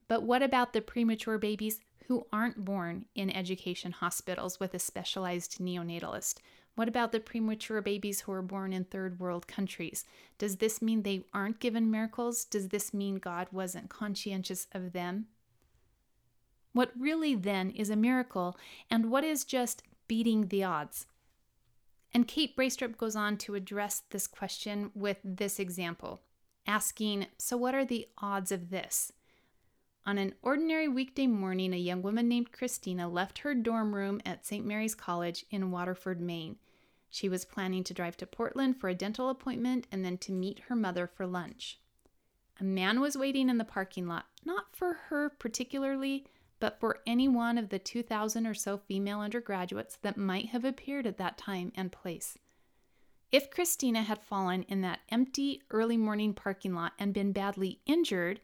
But 0.08 0.24
what 0.24 0.44
about 0.44 0.74
the 0.74 0.82
premature 0.82 1.38
babies 1.38 1.80
who 2.08 2.26
aren't 2.32 2.66
born 2.66 3.06
in 3.16 3.30
education 3.30 3.92
hospitals 3.92 4.60
with 4.60 4.74
a 4.74 4.80
specialized 4.80 5.60
neonatalist? 5.60 6.36
What 6.76 6.88
about 6.88 7.12
the 7.12 7.20
premature 7.20 7.82
babies 7.82 8.22
who 8.22 8.32
are 8.32 8.42
born 8.42 8.74
in 8.74 8.86
third 8.86 9.20
world 9.20 9.48
countries? 9.48 10.06
Does 10.38 10.58
this 10.58 10.82
mean 10.82 11.04
they 11.04 11.26
aren't 11.34 11.60
given 11.60 11.92
miracles? 11.92 12.46
Does 12.46 12.70
this 12.70 12.94
mean 12.94 13.16
God 13.16 13.48
wasn't 13.52 13.90
conscientious 13.90 14.68
of 14.72 14.94
them? 14.94 15.28
What 16.74 16.92
really 16.98 17.36
then 17.36 17.72
is 17.72 17.90
a 17.90 17.98
miracle, 17.98 18.58
and 18.90 19.12
what 19.12 19.26
is 19.26 19.44
just 19.44 19.84
beating 20.08 20.48
the 20.48 20.64
odds? 20.64 21.06
And 22.14 22.28
Kate 22.28 22.56
Braestrup 22.56 22.98
goes 22.98 23.16
on 23.16 23.38
to 23.38 23.56
address 23.56 24.04
this 24.10 24.28
question 24.28 24.92
with 24.94 25.18
this 25.24 25.60
example, 25.60 26.22
asking 26.66 27.28
So, 27.38 27.58
what 27.58 27.76
are 27.76 27.86
the 27.86 28.08
odds 28.18 28.52
of 28.52 28.70
this? 28.70 29.12
On 30.04 30.18
an 30.18 30.34
ordinary 30.42 30.88
weekday 30.88 31.28
morning, 31.28 31.74
a 31.74 31.78
young 31.78 32.02
woman 32.02 32.28
named 32.28 32.52
Christina 32.52 33.08
left 33.08 33.40
her 33.40 33.54
dorm 33.54 33.94
room 33.94 34.20
at 34.26 34.46
St. 34.46 34.66
Mary's 34.66 34.96
College 34.96 35.46
in 35.52 35.70
Waterford, 35.70 36.20
Maine. 36.20 36.58
She 37.12 37.30
was 37.30 37.46
planning 37.46 37.84
to 37.84 37.94
drive 37.94 38.18
to 38.18 38.26
Portland 38.26 38.80
for 38.80 38.90
a 38.90 38.96
dental 38.96 39.30
appointment 39.30 39.86
and 39.92 40.04
then 40.04 40.18
to 40.20 40.32
meet 40.32 40.60
her 40.70 40.76
mother 40.76 41.06
for 41.06 41.28
lunch. 41.28 41.80
A 42.60 42.64
man 42.64 43.00
was 43.00 43.16
waiting 43.16 43.48
in 43.48 43.60
the 43.60 43.64
parking 43.64 44.08
lot, 44.08 44.26
not 44.44 44.76
for 44.76 44.94
her 44.94 45.30
particularly, 45.30 46.26
but 46.60 46.80
for 46.80 47.00
any 47.06 47.28
one 47.28 47.60
of 47.60 47.70
the 47.70 47.80
2,000 47.80 48.48
or 48.48 48.54
so 48.56 48.78
female 48.78 49.20
undergraduates 49.20 49.98
that 50.02 50.18
might 50.18 50.48
have 50.48 50.66
appeared 50.66 51.06
at 51.06 51.18
that 51.18 51.38
time 51.38 51.72
and 51.76 51.92
place. 51.92 52.38
If 53.32 53.52
Christina 53.52 54.02
had 54.02 54.24
fallen 54.24 54.64
in 54.64 54.82
that 54.82 55.00
empty 55.10 55.62
early 55.70 55.98
morning 55.98 56.34
parking 56.34 56.74
lot 56.74 56.94
and 56.98 57.14
been 57.14 57.32
badly 57.32 57.82
injured, 57.86 58.42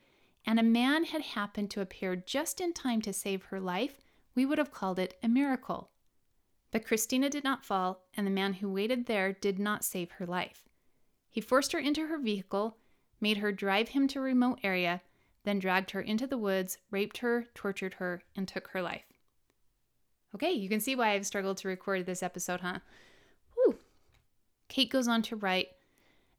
and 0.47 0.61
a 0.61 0.63
man 0.63 1.03
had 1.03 1.21
happened 1.21 1.69
to 1.69 1.81
appear 1.81 2.15
just 2.15 2.61
in 2.61 2.71
time 2.71 3.01
to 3.01 3.11
save 3.11 3.43
her 3.43 3.59
life, 3.59 3.99
we 4.33 4.45
would 4.45 4.57
have 4.57 4.71
called 4.71 4.97
it 4.97 5.15
a 5.21 5.27
miracle. 5.27 5.89
But 6.71 6.85
Christina 6.85 7.29
did 7.29 7.43
not 7.43 7.65
fall, 7.65 8.05
and 8.15 8.25
the 8.25 8.31
man 8.31 8.53
who 8.53 8.71
waited 8.71 9.05
there 9.05 9.33
did 9.33 9.59
not 9.59 9.83
save 9.83 10.11
her 10.11 10.25
life. 10.25 10.69
He 11.29 11.41
forced 11.41 11.73
her 11.73 11.79
into 11.79 12.07
her 12.07 12.17
vehicle, 12.17 12.77
made 13.19 13.37
her 13.37 13.51
drive 13.51 13.89
him 13.89 14.07
to 14.07 14.19
a 14.19 14.21
remote 14.21 14.59
area, 14.63 15.01
then 15.43 15.59
dragged 15.59 15.91
her 15.91 16.01
into 16.01 16.25
the 16.25 16.37
woods, 16.37 16.77
raped 16.91 17.17
her, 17.17 17.47
tortured 17.53 17.95
her, 17.95 18.21
and 18.33 18.47
took 18.47 18.69
her 18.69 18.81
life. 18.81 19.03
Okay, 20.33 20.51
you 20.51 20.69
can 20.69 20.79
see 20.79 20.95
why 20.95 21.09
I've 21.09 21.25
struggled 21.25 21.57
to 21.57 21.67
record 21.67 22.05
this 22.05 22.23
episode, 22.23 22.61
huh? 22.61 22.79
Whew. 23.53 23.79
Kate 24.69 24.89
goes 24.89 25.09
on 25.09 25.21
to 25.23 25.35
write 25.35 25.69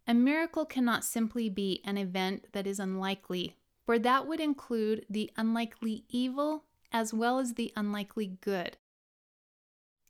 A 0.06 0.14
miracle 0.14 0.64
cannot 0.64 1.04
simply 1.04 1.50
be 1.50 1.82
an 1.84 1.98
event 1.98 2.46
that 2.52 2.66
is 2.66 2.80
unlikely 2.80 3.57
for 3.88 3.98
that 3.98 4.26
would 4.26 4.38
include 4.38 5.06
the 5.08 5.30
unlikely 5.38 6.04
evil 6.10 6.64
as 6.92 7.14
well 7.14 7.38
as 7.38 7.54
the 7.54 7.72
unlikely 7.74 8.36
good. 8.42 8.76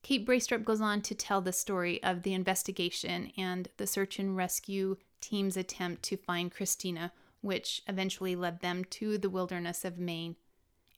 Kate 0.02 0.26
Braestrup 0.26 0.64
goes 0.64 0.80
on 0.80 1.00
to 1.02 1.14
tell 1.14 1.40
the 1.40 1.52
story 1.52 2.02
of 2.02 2.24
the 2.24 2.34
investigation 2.34 3.30
and 3.38 3.68
the 3.76 3.86
search 3.86 4.18
and 4.18 4.36
rescue 4.36 4.96
team's 5.20 5.56
attempt 5.56 6.02
to 6.02 6.16
find 6.16 6.50
Christina, 6.50 7.12
which 7.40 7.82
eventually 7.86 8.34
led 8.34 8.62
them 8.62 8.82
to 8.86 9.16
the 9.16 9.30
wilderness 9.30 9.84
of 9.84 9.96
Maine, 9.96 10.34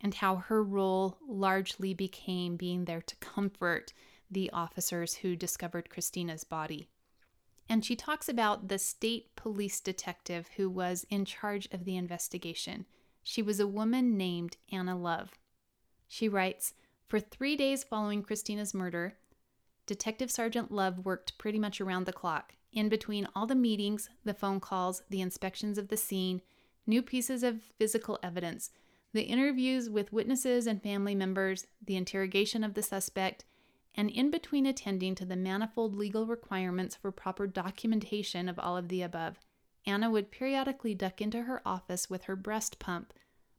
and 0.00 0.14
how 0.14 0.36
her 0.36 0.62
role 0.62 1.18
largely 1.28 1.92
became 1.92 2.56
being 2.56 2.86
there 2.86 3.02
to 3.02 3.16
comfort 3.16 3.92
the 4.30 4.48
officers 4.52 5.16
who 5.16 5.36
discovered 5.36 5.90
Christina's 5.90 6.44
body. 6.44 6.88
And 7.70 7.84
she 7.84 7.94
talks 7.94 8.28
about 8.28 8.66
the 8.66 8.80
state 8.80 9.36
police 9.36 9.80
detective 9.80 10.50
who 10.56 10.68
was 10.68 11.06
in 11.08 11.24
charge 11.24 11.68
of 11.70 11.84
the 11.84 11.96
investigation. 11.96 12.84
She 13.22 13.42
was 13.42 13.60
a 13.60 13.66
woman 13.66 14.16
named 14.16 14.56
Anna 14.72 14.98
Love. 14.98 15.38
She 16.08 16.28
writes 16.28 16.74
For 17.06 17.20
three 17.20 17.54
days 17.54 17.84
following 17.84 18.24
Christina's 18.24 18.74
murder, 18.74 19.18
Detective 19.86 20.32
Sergeant 20.32 20.72
Love 20.72 21.04
worked 21.04 21.38
pretty 21.38 21.60
much 21.60 21.80
around 21.80 22.06
the 22.06 22.12
clock. 22.12 22.54
In 22.72 22.88
between 22.88 23.28
all 23.36 23.46
the 23.46 23.54
meetings, 23.54 24.10
the 24.24 24.34
phone 24.34 24.58
calls, 24.58 25.02
the 25.08 25.20
inspections 25.20 25.78
of 25.78 25.88
the 25.88 25.96
scene, 25.96 26.42
new 26.88 27.02
pieces 27.02 27.44
of 27.44 27.62
physical 27.78 28.18
evidence, 28.20 28.70
the 29.12 29.22
interviews 29.22 29.88
with 29.88 30.12
witnesses 30.12 30.66
and 30.66 30.82
family 30.82 31.14
members, 31.14 31.68
the 31.84 31.96
interrogation 31.96 32.64
of 32.64 32.74
the 32.74 32.82
suspect, 32.82 33.44
and 33.94 34.10
in 34.10 34.30
between 34.30 34.66
attending 34.66 35.14
to 35.16 35.24
the 35.24 35.36
manifold 35.36 35.94
legal 35.94 36.26
requirements 36.26 36.96
for 36.96 37.10
proper 37.10 37.46
documentation 37.46 38.48
of 38.48 38.58
all 38.58 38.76
of 38.76 38.88
the 38.88 39.02
above, 39.02 39.38
Anna 39.86 40.10
would 40.10 40.30
periodically 40.30 40.94
duck 40.94 41.20
into 41.20 41.42
her 41.42 41.62
office 41.66 42.08
with 42.08 42.24
her 42.24 42.36
breast 42.36 42.78
pump. 42.78 43.12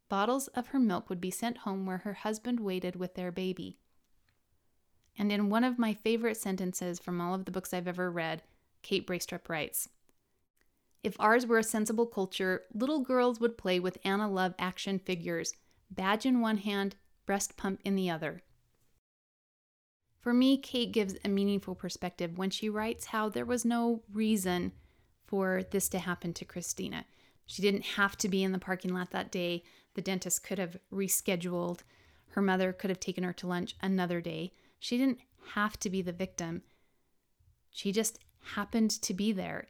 Bottles 0.10 0.48
of 0.50 0.68
her 0.68 0.80
milk 0.80 1.10
would 1.10 1.22
be 1.22 1.32
sent 1.32 1.60
home 1.60 1.86
where 1.86 2.00
her 2.00 2.14
husband 2.14 2.60
waited 2.60 2.96
with 2.96 3.16
their 3.16 3.32
baby. 3.32 3.78
And 5.18 5.32
in 5.32 5.50
one 5.50 5.64
of 5.64 5.80
my 5.80 5.94
favorite 5.94 6.38
sentences 6.38 7.00
from 7.00 7.20
all 7.20 7.34
of 7.34 7.46
the 7.46 7.52
books 7.52 7.74
I've 7.74 7.88
ever 7.88 8.10
read, 8.10 8.44
Kate 8.82 9.06
Braestrup 9.06 9.50
writes 9.50 9.90
If 11.04 11.20
ours 11.20 11.46
were 11.46 11.60
a 11.60 11.64
sensible 11.64 12.06
culture, 12.06 12.64
little 12.74 13.02
girls 13.02 13.40
would 13.40 13.58
play 13.58 13.80
with 13.80 13.98
Anna 14.04 14.30
Love 14.30 14.54
action 14.58 15.00
figures, 15.00 15.54
badge 15.90 16.26
in 16.26 16.40
one 16.40 16.58
hand, 16.58 16.96
breast 17.26 17.58
pump 17.58 17.82
in 17.84 17.96
the 17.96 18.10
other. 18.10 18.42
For 20.22 20.34
me, 20.34 20.58
Kate 20.58 20.92
gives 20.92 21.16
a 21.26 21.30
meaningful 21.30 21.74
perspective 21.74 22.38
when 22.38 22.52
she 22.52 22.70
writes 22.70 23.06
how 23.06 23.28
there 23.28 23.46
was 23.46 23.66
no 23.66 24.04
reason 24.14 24.72
for 25.26 25.64
this 25.72 25.90
to 25.90 26.00
happen 26.00 26.32
to 26.34 26.46
Christina. 26.46 27.06
She 27.48 27.64
didn't 27.64 27.86
have 27.96 28.16
to 28.20 28.30
be 28.30 28.44
in 28.44 28.52
the 28.52 28.60
parking 28.60 28.94
lot 28.94 29.10
that 29.12 29.32
day. 29.32 29.64
The 29.96 30.02
dentist 30.02 30.44
could 30.44 30.60
have 30.60 30.78
rescheduled. 30.94 31.80
Her 32.30 32.42
mother 32.42 32.72
could 32.72 32.92
have 32.92 33.00
taken 33.00 33.24
her 33.24 33.34
to 33.34 33.48
lunch 33.48 33.76
another 33.82 34.22
day. 34.22 34.54
She 34.80 34.98
didn't 34.98 35.20
have 35.54 35.80
to 35.80 35.90
be 35.90 36.04
the 36.04 36.14
victim. 36.14 36.62
She 37.72 37.92
just 37.92 38.20
happened 38.56 38.92
to 39.02 39.14
be 39.14 39.32
there. 39.32 39.70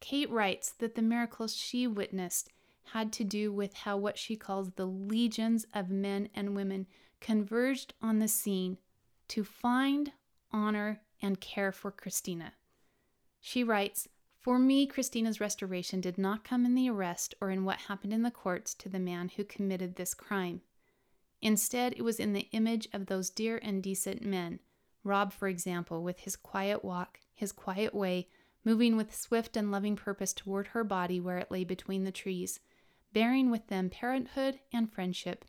Kate 0.00 0.30
writes 0.30 0.70
that 0.78 0.94
the 0.94 1.02
miracles 1.02 1.54
she 1.54 1.86
witnessed 1.86 2.50
had 2.92 3.12
to 3.12 3.24
do 3.24 3.52
with 3.52 3.74
how 3.74 3.96
what 3.96 4.18
she 4.18 4.36
calls 4.36 4.70
the 4.72 4.86
legions 4.86 5.66
of 5.72 5.90
men 5.90 6.28
and 6.34 6.56
women 6.56 6.86
converged 7.20 7.94
on 8.02 8.18
the 8.18 8.28
scene 8.28 8.78
to 9.28 9.44
find, 9.44 10.12
honor, 10.52 11.00
and 11.22 11.40
care 11.40 11.72
for 11.72 11.90
Christina. 11.90 12.52
She 13.40 13.62
writes, 13.62 14.08
For 14.40 14.58
me, 14.58 14.86
Christina's 14.86 15.40
restoration 15.40 16.00
did 16.00 16.18
not 16.18 16.44
come 16.44 16.64
in 16.64 16.74
the 16.74 16.90
arrest 16.90 17.34
or 17.40 17.50
in 17.50 17.64
what 17.64 17.78
happened 17.82 18.12
in 18.12 18.22
the 18.22 18.30
courts 18.30 18.74
to 18.74 18.88
the 18.88 18.98
man 18.98 19.30
who 19.36 19.44
committed 19.44 19.96
this 19.96 20.14
crime. 20.14 20.62
Instead, 21.40 21.94
it 21.96 22.02
was 22.02 22.18
in 22.18 22.32
the 22.32 22.48
image 22.52 22.88
of 22.92 23.06
those 23.06 23.30
dear 23.30 23.58
and 23.62 23.82
decent 23.82 24.24
men. 24.24 24.60
Rob, 25.04 25.32
for 25.32 25.48
example, 25.48 26.02
with 26.02 26.20
his 26.20 26.34
quiet 26.34 26.84
walk, 26.84 27.20
his 27.34 27.52
quiet 27.52 27.94
way, 27.94 28.28
moving 28.64 28.96
with 28.96 29.14
swift 29.14 29.56
and 29.56 29.70
loving 29.70 29.94
purpose 29.94 30.32
toward 30.32 30.68
her 30.68 30.82
body 30.82 31.20
where 31.20 31.38
it 31.38 31.50
lay 31.50 31.62
between 31.62 32.02
the 32.02 32.10
trees, 32.10 32.58
bearing 33.12 33.50
with 33.50 33.68
them 33.68 33.88
parenthood 33.88 34.58
and 34.72 34.92
friendship, 34.92 35.44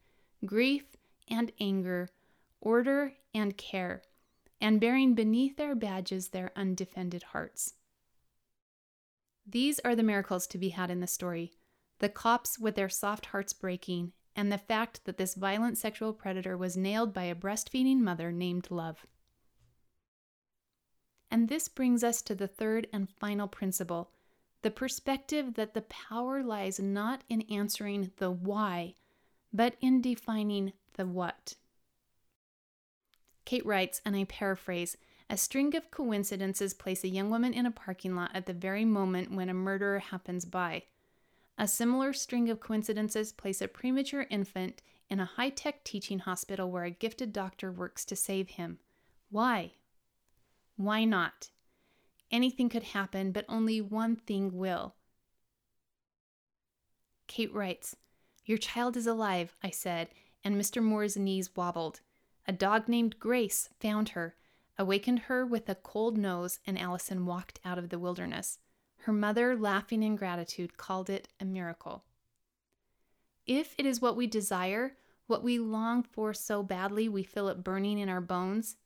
grief 0.46 0.96
and 1.28 1.52
anger, 1.60 2.10
order 2.62 3.14
and 3.34 3.58
care, 3.58 4.02
and 4.60 4.82
bearing 4.82 5.14
beneath 5.14 5.58
their 5.58 5.76
badges 5.76 6.30
their 6.30 6.52
undefended 6.56 7.24
hearts. 7.24 7.74
These 9.46 9.80
are 9.80 9.96
the 9.96 10.04
miracles 10.04 10.48
to 10.48 10.58
be 10.58 10.70
had 10.70 10.92
in 10.92 11.00
the 11.00 11.08
story 11.08 11.54
the 12.00 12.10
cops 12.10 12.60
with 12.60 12.76
their 12.76 12.90
soft 12.90 13.28
hearts 13.28 13.54
breaking, 13.54 14.12
and 14.36 14.52
the 14.52 14.58
fact 14.58 15.04
that 15.06 15.18
this 15.18 15.34
violent 15.34 15.78
sexual 15.78 16.14
predator 16.14 16.56
was 16.56 16.78
nailed 16.78 17.12
by 17.12 17.24
a 17.24 17.34
breastfeeding 17.34 17.98
mother 17.98 18.32
named 18.32 18.70
Love. 18.70 19.08
And 21.32 21.50
this 21.50 21.68
brings 21.68 22.04
us 22.04 22.22
to 22.22 22.36
the 22.36 22.48
third 22.48 22.88
and 22.94 23.10
final 23.10 23.48
principle 23.48 24.12
the 24.64 24.72
perspective 24.72 25.54
that 25.54 25.74
the 25.74 25.84
power 25.84 26.44
lies 26.44 26.80
not 26.80 27.24
in 27.30 27.44
answering 27.44 28.12
the 28.18 28.32
why, 28.32 28.96
but 29.54 29.76
in 29.82 30.02
defining 30.02 30.74
the 30.96 31.06
what. 31.06 31.56
Kate 33.48 33.66
writes, 33.66 34.02
and 34.04 34.14
I 34.14 34.26
paraphrase 34.26 34.98
A 35.30 35.38
string 35.38 35.74
of 35.78 35.90
coincidences 35.90 36.74
place 36.74 37.06
a 37.06 37.08
young 37.08 37.30
woman 37.30 37.54
in 37.54 37.66
a 37.66 37.72
parking 37.72 38.14
lot 38.14 38.32
at 38.34 38.46
the 38.46 38.52
very 38.52 38.84
moment 38.84 39.32
when 39.32 39.48
a 39.48 39.54
murderer 39.54 40.00
happens 40.00 40.44
by. 40.44 40.84
A 41.58 41.66
similar 41.66 42.12
string 42.12 42.50
of 42.50 42.60
coincidences 42.60 43.32
place 43.32 43.62
a 43.62 43.70
premature 43.70 44.28
infant 44.30 44.82
in 45.10 45.22
a 45.22 45.32
high 45.38 45.48
tech 45.48 45.86
teaching 45.86 46.20
hospital 46.20 46.70
where 46.70 46.84
a 46.84 46.92
gifted 46.92 47.32
doctor 47.32 47.72
works 47.72 48.04
to 48.04 48.18
save 48.18 48.50
him. 48.50 48.80
Why? 49.30 49.72
Why 50.76 51.06
not? 51.06 51.50
Anything 52.30 52.68
could 52.68 52.84
happen, 52.84 53.32
but 53.32 53.46
only 53.48 53.80
one 53.80 54.18
thing 54.18 54.58
will. 54.58 54.96
Kate 57.28 57.54
writes, 57.54 57.96
Your 58.44 58.58
child 58.58 58.98
is 58.98 59.08
alive, 59.08 59.56
I 59.64 59.70
said, 59.70 60.10
and 60.44 60.60
Mr. 60.60 60.84
Moore's 60.84 61.16
knees 61.16 61.56
wobbled. 61.56 62.02
A 62.48 62.54
dog 62.54 62.88
named 62.88 63.20
Grace 63.20 63.70
found 63.80 64.10
her, 64.10 64.36
awakened 64.78 65.20
her 65.20 65.46
with 65.46 65.68
a 65.68 65.76
cold 65.76 66.18
nose, 66.18 66.60
and 66.66 66.80
Allison 66.80 67.26
walked 67.26 67.60
out 67.66 67.78
of 67.78 67.90
the 67.90 68.00
wilderness. 68.00 68.60
Her 69.00 69.12
mother, 69.12 69.56
laughing 69.56 70.02
in 70.02 70.16
gratitude, 70.16 70.78
called 70.78 71.10
it 71.10 71.28
a 71.40 71.46
miracle. 71.46 72.04
If 73.46 73.76
it 73.78 73.86
is 73.86 74.02
what 74.02 74.16
we 74.16 74.28
desire, 74.28 74.96
what 75.28 75.44
we 75.44 75.60
long 75.60 76.04
for 76.04 76.34
so 76.34 76.64
badly 76.64 77.10
we 77.10 77.24
feel 77.24 77.50
it 77.50 77.64
burning 77.64 78.00
in 78.00 78.10
our 78.10 78.22
bones, 78.22 78.78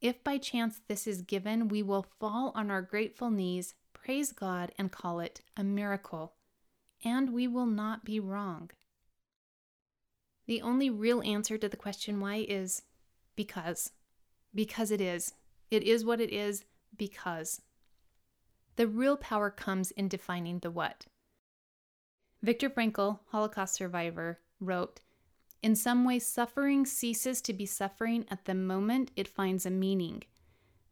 if 0.00 0.22
by 0.22 0.38
chance 0.38 0.80
this 0.86 1.06
is 1.06 1.22
given, 1.22 1.68
we 1.68 1.82
will 1.82 2.06
fall 2.20 2.52
on 2.54 2.70
our 2.70 2.82
grateful 2.82 3.30
knees, 3.30 3.74
praise 3.92 4.32
God, 4.32 4.72
and 4.76 4.92
call 4.92 5.20
it 5.20 5.40
a 5.56 5.64
miracle. 5.64 6.34
And 7.04 7.32
we 7.32 7.46
will 7.48 7.66
not 7.66 8.04
be 8.04 8.20
wrong. 8.20 8.70
The 10.46 10.60
only 10.60 10.90
real 10.90 11.22
answer 11.22 11.56
to 11.56 11.68
the 11.68 11.76
question 11.76 12.20
why 12.20 12.44
is 12.46 12.82
because. 13.36 13.92
Because 14.54 14.90
it 14.90 15.00
is. 15.00 15.34
It 15.70 15.82
is 15.82 16.04
what 16.04 16.20
it 16.20 16.32
is 16.32 16.64
because. 16.96 17.62
The 18.76 18.86
real 18.86 19.16
power 19.16 19.50
comes 19.50 19.90
in 19.92 20.08
defining 20.08 20.58
the 20.60 20.70
what. 20.70 21.06
Viktor 22.42 22.68
Frankl, 22.68 23.20
Holocaust 23.28 23.74
survivor, 23.74 24.40
wrote 24.60 25.00
In 25.62 25.74
some 25.74 26.04
ways, 26.04 26.26
suffering 26.26 26.84
ceases 26.84 27.40
to 27.42 27.52
be 27.52 27.66
suffering 27.66 28.26
at 28.30 28.44
the 28.44 28.54
moment 28.54 29.10
it 29.16 29.28
finds 29.28 29.64
a 29.64 29.70
meaning. 29.70 30.24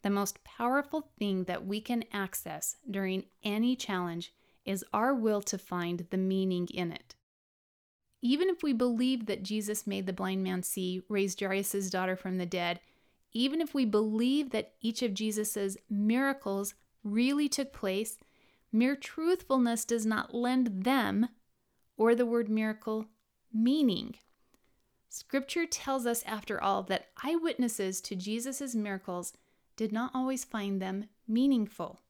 The 0.02 0.10
most 0.10 0.42
powerful 0.44 1.10
thing 1.18 1.44
that 1.44 1.66
we 1.66 1.80
can 1.80 2.04
access 2.12 2.76
during 2.90 3.24
any 3.44 3.76
challenge 3.76 4.32
is 4.64 4.84
our 4.92 5.14
will 5.14 5.42
to 5.42 5.58
find 5.58 6.06
the 6.10 6.16
meaning 6.16 6.68
in 6.72 6.92
it. 6.92 7.14
Even 8.22 8.48
if 8.48 8.62
we 8.62 8.72
believe 8.72 9.26
that 9.26 9.42
Jesus 9.42 9.86
made 9.86 10.06
the 10.06 10.12
blind 10.12 10.44
man 10.44 10.62
see, 10.62 11.02
raised 11.08 11.40
Jairus' 11.40 11.90
daughter 11.90 12.16
from 12.16 12.38
the 12.38 12.46
dead, 12.46 12.80
even 13.32 13.60
if 13.60 13.74
we 13.74 13.84
believe 13.84 14.50
that 14.50 14.74
each 14.80 15.02
of 15.02 15.12
Jesus' 15.12 15.76
miracles 15.90 16.74
really 17.02 17.48
took 17.48 17.72
place, 17.72 18.18
mere 18.70 18.94
truthfulness 18.94 19.84
does 19.84 20.06
not 20.06 20.34
lend 20.34 20.84
them, 20.84 21.28
or 21.96 22.14
the 22.14 22.26
word 22.26 22.48
miracle, 22.48 23.06
meaning. 23.52 24.14
Scripture 25.08 25.66
tells 25.66 26.06
us, 26.06 26.22
after 26.24 26.62
all, 26.62 26.82
that 26.84 27.08
eyewitnesses 27.22 28.00
to 28.00 28.14
Jesus' 28.14 28.74
miracles 28.74 29.32
did 29.76 29.92
not 29.92 30.10
always 30.14 30.44
find 30.44 30.80
them 30.80 31.06
meaningful. 31.26 32.00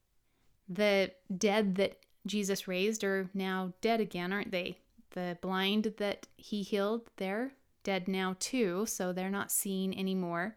The 0.69 1.13
dead 1.37 1.77
that 1.77 1.99
Jesus 2.27 2.69
raised 2.69 3.03
are 3.03 3.31
now 3.35 3.73
dead 3.81 4.01
again, 4.01 4.33
aren't 4.33 4.53
they? 4.53 4.79
The 5.13 5.39
blind 5.41 5.95
that 5.99 6.27
he 6.37 6.63
healed, 6.63 7.11
they're 7.17 7.53
dead 7.85 8.09
now 8.09 8.37
too, 8.39 8.87
so 8.87 9.13
they're 9.13 9.31
not 9.31 9.53
seeing 9.53 9.99
anymore. 9.99 10.57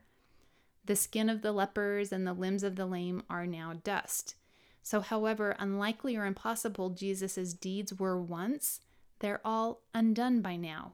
The 0.85 0.95
skin 0.95 1.29
of 1.29 1.41
the 1.41 1.51
lepers 1.51 2.11
and 2.11 2.25
the 2.25 2.33
limbs 2.33 2.63
of 2.63 2.75
the 2.75 2.85
lame 2.85 3.23
are 3.29 3.45
now 3.45 3.73
dust. 3.83 4.35
So, 4.81 5.01
however 5.01 5.55
unlikely 5.59 6.15
or 6.15 6.25
impossible 6.25 6.91
Jesus' 6.91 7.53
deeds 7.53 7.93
were 7.93 8.21
once, 8.21 8.81
they're 9.19 9.41
all 9.43 9.81
undone 9.93 10.41
by 10.41 10.55
now. 10.55 10.93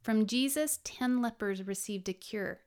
From 0.00 0.26
Jesus, 0.26 0.80
ten 0.84 1.20
lepers 1.20 1.66
received 1.66 2.08
a 2.08 2.12
cure, 2.12 2.60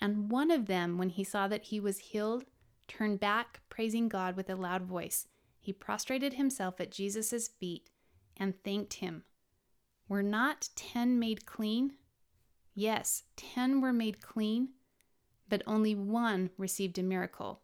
and 0.00 0.30
one 0.30 0.50
of 0.50 0.66
them, 0.66 0.98
when 0.98 1.08
he 1.08 1.24
saw 1.24 1.48
that 1.48 1.64
he 1.64 1.80
was 1.80 1.98
healed, 1.98 2.44
turned 2.86 3.18
back, 3.18 3.60
praising 3.70 4.08
God 4.08 4.36
with 4.36 4.50
a 4.50 4.56
loud 4.56 4.82
voice. 4.82 5.26
He 5.60 5.72
prostrated 5.72 6.34
himself 6.34 6.80
at 6.80 6.90
Jesus' 6.90 7.48
feet 7.48 7.88
and 8.40 8.60
thanked 8.64 8.94
him. 8.94 9.22
Were 10.08 10.24
not 10.24 10.70
ten 10.74 11.20
made 11.20 11.46
clean? 11.46 11.92
Yes, 12.74 13.22
ten 13.36 13.80
were 13.80 13.92
made 13.92 14.20
clean, 14.20 14.70
but 15.48 15.62
only 15.66 15.94
one 15.94 16.50
received 16.56 16.98
a 16.98 17.02
miracle. 17.02 17.60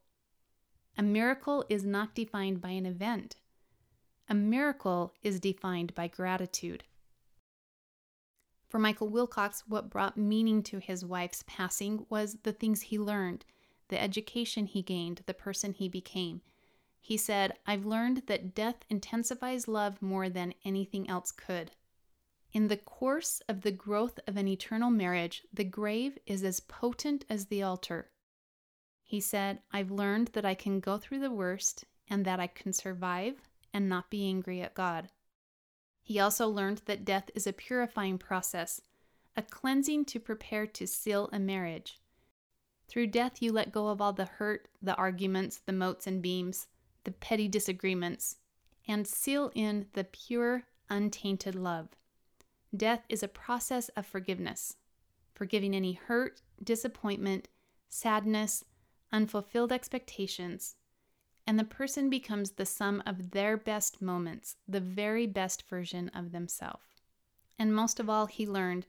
A 0.96 1.02
miracle 1.02 1.64
is 1.68 1.84
not 1.84 2.14
defined 2.14 2.60
by 2.60 2.70
an 2.70 2.86
event. 2.86 3.36
A 4.28 4.34
miracle 4.34 5.14
is 5.22 5.40
defined 5.40 5.94
by 5.94 6.08
gratitude. 6.08 6.84
For 8.68 8.78
Michael 8.78 9.08
Wilcox, 9.08 9.62
what 9.68 9.90
brought 9.90 10.16
meaning 10.16 10.62
to 10.64 10.78
his 10.78 11.04
wife's 11.04 11.44
passing 11.46 12.04
was 12.08 12.38
the 12.42 12.52
things 12.52 12.82
he 12.82 12.98
learned, 12.98 13.44
the 13.88 14.00
education 14.00 14.66
he 14.66 14.82
gained, 14.82 15.22
the 15.26 15.34
person 15.34 15.72
he 15.72 15.88
became. 15.88 16.42
He 17.06 17.16
said, 17.16 17.56
I've 17.64 17.86
learned 17.86 18.24
that 18.26 18.52
death 18.52 18.84
intensifies 18.90 19.68
love 19.68 20.02
more 20.02 20.28
than 20.28 20.54
anything 20.64 21.08
else 21.08 21.30
could. 21.30 21.70
In 22.52 22.66
the 22.66 22.76
course 22.76 23.40
of 23.48 23.60
the 23.60 23.70
growth 23.70 24.18
of 24.26 24.36
an 24.36 24.48
eternal 24.48 24.90
marriage, 24.90 25.44
the 25.52 25.62
grave 25.62 26.18
is 26.26 26.42
as 26.42 26.58
potent 26.58 27.24
as 27.30 27.46
the 27.46 27.62
altar. 27.62 28.10
He 29.04 29.20
said, 29.20 29.60
I've 29.70 29.92
learned 29.92 30.30
that 30.32 30.44
I 30.44 30.54
can 30.54 30.80
go 30.80 30.98
through 30.98 31.20
the 31.20 31.30
worst 31.30 31.84
and 32.10 32.24
that 32.24 32.40
I 32.40 32.48
can 32.48 32.72
survive 32.72 33.36
and 33.72 33.88
not 33.88 34.10
be 34.10 34.26
angry 34.26 34.60
at 34.60 34.74
God. 34.74 35.08
He 36.02 36.18
also 36.18 36.48
learned 36.48 36.82
that 36.86 37.04
death 37.04 37.30
is 37.36 37.46
a 37.46 37.52
purifying 37.52 38.18
process, 38.18 38.80
a 39.36 39.42
cleansing 39.42 40.06
to 40.06 40.18
prepare 40.18 40.66
to 40.66 40.88
seal 40.88 41.30
a 41.32 41.38
marriage. 41.38 42.00
Through 42.88 43.06
death, 43.06 43.40
you 43.40 43.52
let 43.52 43.70
go 43.70 43.90
of 43.90 44.00
all 44.00 44.12
the 44.12 44.24
hurt, 44.24 44.66
the 44.82 44.96
arguments, 44.96 45.58
the 45.58 45.72
motes 45.72 46.08
and 46.08 46.20
beams, 46.20 46.66
the 47.06 47.12
petty 47.12 47.46
disagreements, 47.46 48.36
and 48.88 49.06
seal 49.06 49.52
in 49.54 49.86
the 49.92 50.02
pure, 50.04 50.64
untainted 50.90 51.54
love. 51.54 51.88
Death 52.76 53.04
is 53.08 53.22
a 53.22 53.28
process 53.28 53.88
of 53.90 54.04
forgiveness, 54.04 54.76
forgiving 55.32 55.74
any 55.74 55.92
hurt, 55.92 56.42
disappointment, 56.62 57.46
sadness, 57.88 58.64
unfulfilled 59.12 59.70
expectations, 59.70 60.74
and 61.46 61.60
the 61.60 61.64
person 61.64 62.10
becomes 62.10 62.50
the 62.50 62.66
sum 62.66 63.00
of 63.06 63.30
their 63.30 63.56
best 63.56 64.02
moments, 64.02 64.56
the 64.66 64.80
very 64.80 65.28
best 65.28 65.62
version 65.68 66.08
of 66.08 66.32
themselves. 66.32 66.82
And 67.56 67.72
most 67.72 68.00
of 68.00 68.10
all, 68.10 68.26
he 68.26 68.48
learned 68.48 68.84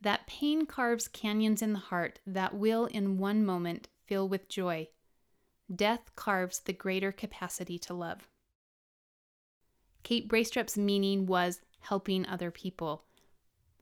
that 0.00 0.26
pain 0.26 0.64
carves 0.64 1.08
canyons 1.08 1.60
in 1.60 1.74
the 1.74 1.78
heart 1.78 2.20
that 2.26 2.54
will, 2.54 2.86
in 2.86 3.18
one 3.18 3.44
moment, 3.44 3.88
fill 4.06 4.26
with 4.26 4.48
joy. 4.48 4.88
Death 5.74 6.14
carves 6.16 6.60
the 6.60 6.72
greater 6.72 7.12
capacity 7.12 7.78
to 7.78 7.94
love. 7.94 8.28
Kate 10.02 10.28
Braestrup's 10.28 10.78
meaning 10.78 11.26
was 11.26 11.60
helping 11.80 12.26
other 12.26 12.50
people. 12.50 13.04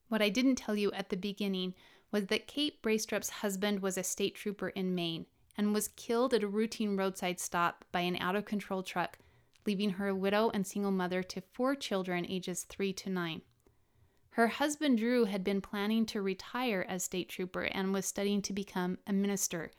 What 0.09 0.23
I 0.23 0.29
didn't 0.29 0.57
tell 0.57 0.77
you 0.77 0.91
at 0.93 1.11
the 1.11 1.17
beginning 1.17 1.75
was 2.11 2.27
that 2.27 2.47
Kate 2.47 2.83
Braestrup's 2.83 3.31
husband 3.31 3.81
was 3.81 3.97
a 3.97 4.03
state 4.03 4.35
trooper 4.35 4.71
in 4.71 4.95
Maine 4.95 5.27
and 5.57 5.73
was 5.73 5.89
killed 5.89 6.35
at 6.35 6.43
a 6.43 6.49
routine 6.49 6.97
roadside 6.97 7.41
stop 7.41 7.85
by 7.93 8.01
an 8.01 8.17
out 8.17 8.37
of 8.37 8.45
control 8.45 8.83
truck, 8.83 9.19
leaving 9.65 9.91
her 9.91 10.09
a 10.09 10.15
widow 10.15 10.51
and 10.51 10.67
single 10.67 10.91
mother 10.91 11.23
to 11.23 11.41
four 11.41 11.75
children 11.75 12.27
ages 12.29 12.65
3 12.65 12.93
to 12.93 13.11
9. 13.11 13.43
Her 14.31 14.49
husband 14.49 14.99
Drew 14.99 15.25
had 15.25 15.43
been 15.43 15.61
planning 15.61 16.05
to 16.07 16.21
retire 16.21 16.85
as 16.89 17.05
state 17.05 17.29
trooper 17.29 17.63
and 17.63 17.93
was 17.93 18.05
studying 18.05 18.43
to 18.43 18.53
become 18.53 18.99
a 19.07 19.13
minister. 19.13 19.71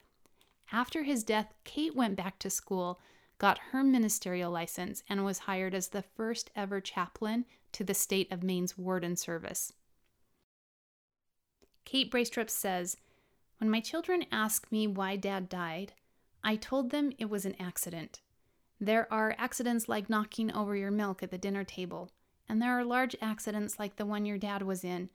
After 0.72 1.04
his 1.04 1.24
death, 1.24 1.54
Kate 1.64 1.96
went 1.96 2.16
back 2.16 2.40
to 2.40 2.50
school, 2.50 3.00
got 3.38 3.60
her 3.72 3.84
ministerial 3.84 4.52
license, 4.52 5.04
and 5.08 5.24
was 5.24 5.40
hired 5.40 5.74
as 5.74 5.90
the 5.90 6.02
first 6.02 6.50
ever 6.56 6.82
chaplain 6.82 7.46
to 7.74 7.84
the 7.84 7.94
state 7.94 8.32
of 8.32 8.44
Maine's 8.44 8.78
warden 8.78 9.16
service. 9.16 9.74
Kate 11.86 12.12
Braestrup 12.12 12.50
says, 12.50 12.98
When 13.60 13.70
my 13.70 13.80
children 13.80 14.26
ask 14.32 14.70
me 14.72 14.88
why 14.88 15.16
dad 15.16 15.48
died, 15.48 15.94
I 16.44 16.58
told 16.58 16.90
them 16.90 17.14
it 17.18 17.30
was 17.30 17.46
an 17.46 17.56
accident. 17.60 18.22
There 18.80 19.12
are 19.12 19.36
accidents 19.38 19.88
like 19.88 20.10
knocking 20.10 20.52
over 20.52 20.76
your 20.76 20.92
milk 20.92 21.24
at 21.24 21.32
the 21.32 21.38
dinner 21.38 21.64
table, 21.64 22.12
and 22.50 22.62
there 22.62 22.78
are 22.78 22.84
large 22.84 23.16
accidents 23.22 23.80
like 23.80 23.96
the 23.96 24.06
one 24.06 24.26
your 24.26 24.38
dad 24.38 24.64
was 24.64 24.84
in. 24.84 25.10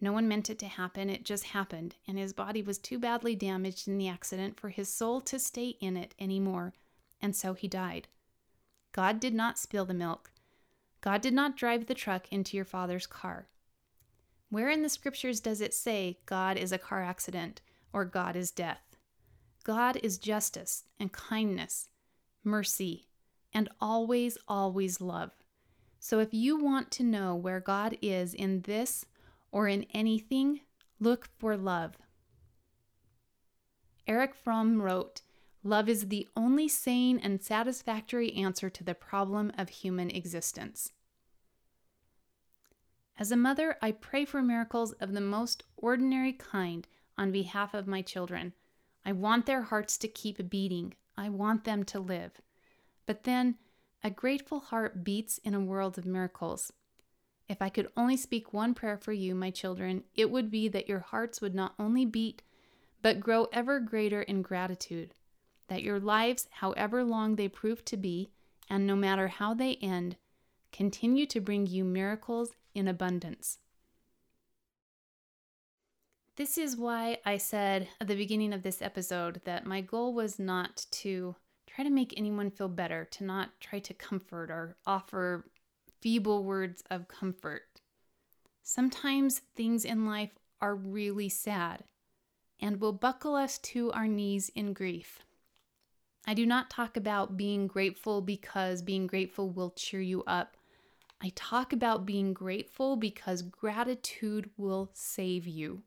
No 0.00 0.12
one 0.12 0.28
meant 0.28 0.48
it 0.48 0.58
to 0.60 0.66
happen, 0.66 1.10
it 1.10 1.24
just 1.24 1.44
happened, 1.44 1.96
and 2.08 2.16
his 2.16 2.32
body 2.32 2.62
was 2.62 2.78
too 2.78 2.98
badly 2.98 3.36
damaged 3.36 3.86
in 3.86 3.98
the 3.98 4.08
accident 4.08 4.58
for 4.58 4.70
his 4.70 4.88
soul 4.88 5.20
to 5.22 5.38
stay 5.38 5.76
in 5.80 5.96
it 5.96 6.14
anymore, 6.18 6.72
and 7.20 7.36
so 7.36 7.52
he 7.52 7.68
died. 7.68 8.08
God 8.92 9.20
did 9.20 9.34
not 9.34 9.58
spill 9.58 9.84
the 9.84 9.94
milk. 9.94 10.32
God 11.02 11.20
did 11.20 11.34
not 11.34 11.56
drive 11.56 11.86
the 11.86 11.94
truck 11.94 12.32
into 12.32 12.56
your 12.56 12.64
father's 12.64 13.06
car. 13.06 13.48
Where 14.48 14.70
in 14.70 14.82
the 14.82 14.88
scriptures 14.88 15.38
does 15.40 15.60
it 15.60 15.74
say 15.74 16.18
God 16.26 16.56
is 16.56 16.72
a 16.72 16.78
car 16.78 17.02
accident 17.02 17.60
or 17.92 18.04
God 18.04 18.36
is 18.36 18.50
death? 18.50 18.96
God 19.64 19.98
is 20.02 20.18
justice 20.18 20.84
and 20.98 21.12
kindness, 21.12 21.88
mercy, 22.42 23.06
and 23.52 23.68
always, 23.80 24.38
always 24.48 25.00
love. 25.00 25.30
So 25.98 26.18
if 26.18 26.32
you 26.32 26.56
want 26.56 26.90
to 26.92 27.02
know 27.02 27.34
where 27.36 27.60
God 27.60 27.96
is 28.00 28.32
in 28.32 28.62
this 28.62 29.04
or 29.52 29.68
in 29.68 29.84
anything, 29.92 30.60
look 30.98 31.28
for 31.38 31.56
love. 31.56 31.96
Erich 34.06 34.34
Fromm 34.34 34.82
wrote, 34.82 35.22
Love 35.62 35.88
is 35.88 36.08
the 36.08 36.26
only 36.36 36.68
sane 36.68 37.18
and 37.18 37.42
satisfactory 37.42 38.32
answer 38.32 38.70
to 38.70 38.82
the 38.82 38.94
problem 38.94 39.52
of 39.58 39.68
human 39.68 40.10
existence. 40.10 40.92
As 43.18 43.30
a 43.30 43.36
mother, 43.36 43.76
I 43.82 43.92
pray 43.92 44.24
for 44.24 44.40
miracles 44.40 44.92
of 44.92 45.12
the 45.12 45.20
most 45.20 45.64
ordinary 45.76 46.32
kind 46.32 46.88
on 47.18 47.30
behalf 47.30 47.74
of 47.74 47.86
my 47.86 48.00
children. 48.00 48.54
I 49.04 49.12
want 49.12 49.44
their 49.44 49.62
hearts 49.62 49.98
to 49.98 50.08
keep 50.08 50.48
beating. 50.48 50.94
I 51.18 51.28
want 51.28 51.64
them 51.64 51.84
to 51.84 52.00
live. 52.00 52.40
But 53.04 53.24
then, 53.24 53.56
a 54.02 54.08
grateful 54.08 54.60
heart 54.60 55.04
beats 55.04 55.36
in 55.38 55.52
a 55.52 55.60
world 55.60 55.98
of 55.98 56.06
miracles. 56.06 56.72
If 57.50 57.60
I 57.60 57.68
could 57.68 57.88
only 57.96 58.16
speak 58.16 58.52
one 58.52 58.74
prayer 58.74 58.96
for 58.96 59.12
you, 59.12 59.34
my 59.34 59.50
children, 59.50 60.04
it 60.14 60.30
would 60.30 60.52
be 60.52 60.68
that 60.68 60.88
your 60.88 61.00
hearts 61.00 61.40
would 61.40 61.52
not 61.52 61.74
only 61.80 62.06
beat, 62.06 62.42
but 63.02 63.18
grow 63.18 63.48
ever 63.52 63.80
greater 63.80 64.22
in 64.22 64.40
gratitude, 64.40 65.14
that 65.66 65.82
your 65.82 65.98
lives, 65.98 66.46
however 66.52 67.02
long 67.02 67.34
they 67.34 67.48
prove 67.48 67.84
to 67.86 67.96
be, 67.96 68.30
and 68.68 68.86
no 68.86 68.94
matter 68.94 69.26
how 69.26 69.52
they 69.52 69.74
end, 69.82 70.14
continue 70.70 71.26
to 71.26 71.40
bring 71.40 71.66
you 71.66 71.82
miracles 71.82 72.50
in 72.72 72.86
abundance. 72.86 73.58
This 76.36 76.56
is 76.56 76.76
why 76.76 77.18
I 77.26 77.36
said 77.36 77.88
at 78.00 78.06
the 78.06 78.14
beginning 78.14 78.52
of 78.52 78.62
this 78.62 78.80
episode 78.80 79.40
that 79.44 79.66
my 79.66 79.80
goal 79.80 80.14
was 80.14 80.38
not 80.38 80.86
to 80.92 81.34
try 81.66 81.82
to 81.82 81.90
make 81.90 82.14
anyone 82.16 82.52
feel 82.52 82.68
better, 82.68 83.06
to 83.06 83.24
not 83.24 83.60
try 83.60 83.80
to 83.80 83.92
comfort 83.92 84.52
or 84.52 84.76
offer 84.86 85.49
feeble 86.00 86.44
words 86.44 86.82
of 86.90 87.08
comfort. 87.08 87.80
Sometimes 88.62 89.40
things 89.56 89.84
in 89.84 90.06
life 90.06 90.38
are 90.60 90.74
really 90.74 91.28
sad 91.28 91.84
and 92.60 92.80
will 92.80 92.92
buckle 92.92 93.34
us 93.34 93.58
to 93.58 93.90
our 93.92 94.06
knees 94.06 94.50
in 94.54 94.72
grief. 94.72 95.20
I 96.26 96.34
do 96.34 96.44
not 96.44 96.70
talk 96.70 96.96
about 96.96 97.36
being 97.36 97.66
grateful 97.66 98.20
because 98.20 98.82
being 98.82 99.06
grateful 99.06 99.48
will 99.50 99.70
cheer 99.70 100.00
you 100.00 100.22
up. 100.24 100.56
I 101.22 101.32
talk 101.34 101.72
about 101.72 102.06
being 102.06 102.32
grateful 102.32 102.96
because 102.96 103.42
gratitude 103.42 104.50
will 104.56 104.90
save 104.92 105.46
you. 105.46 105.82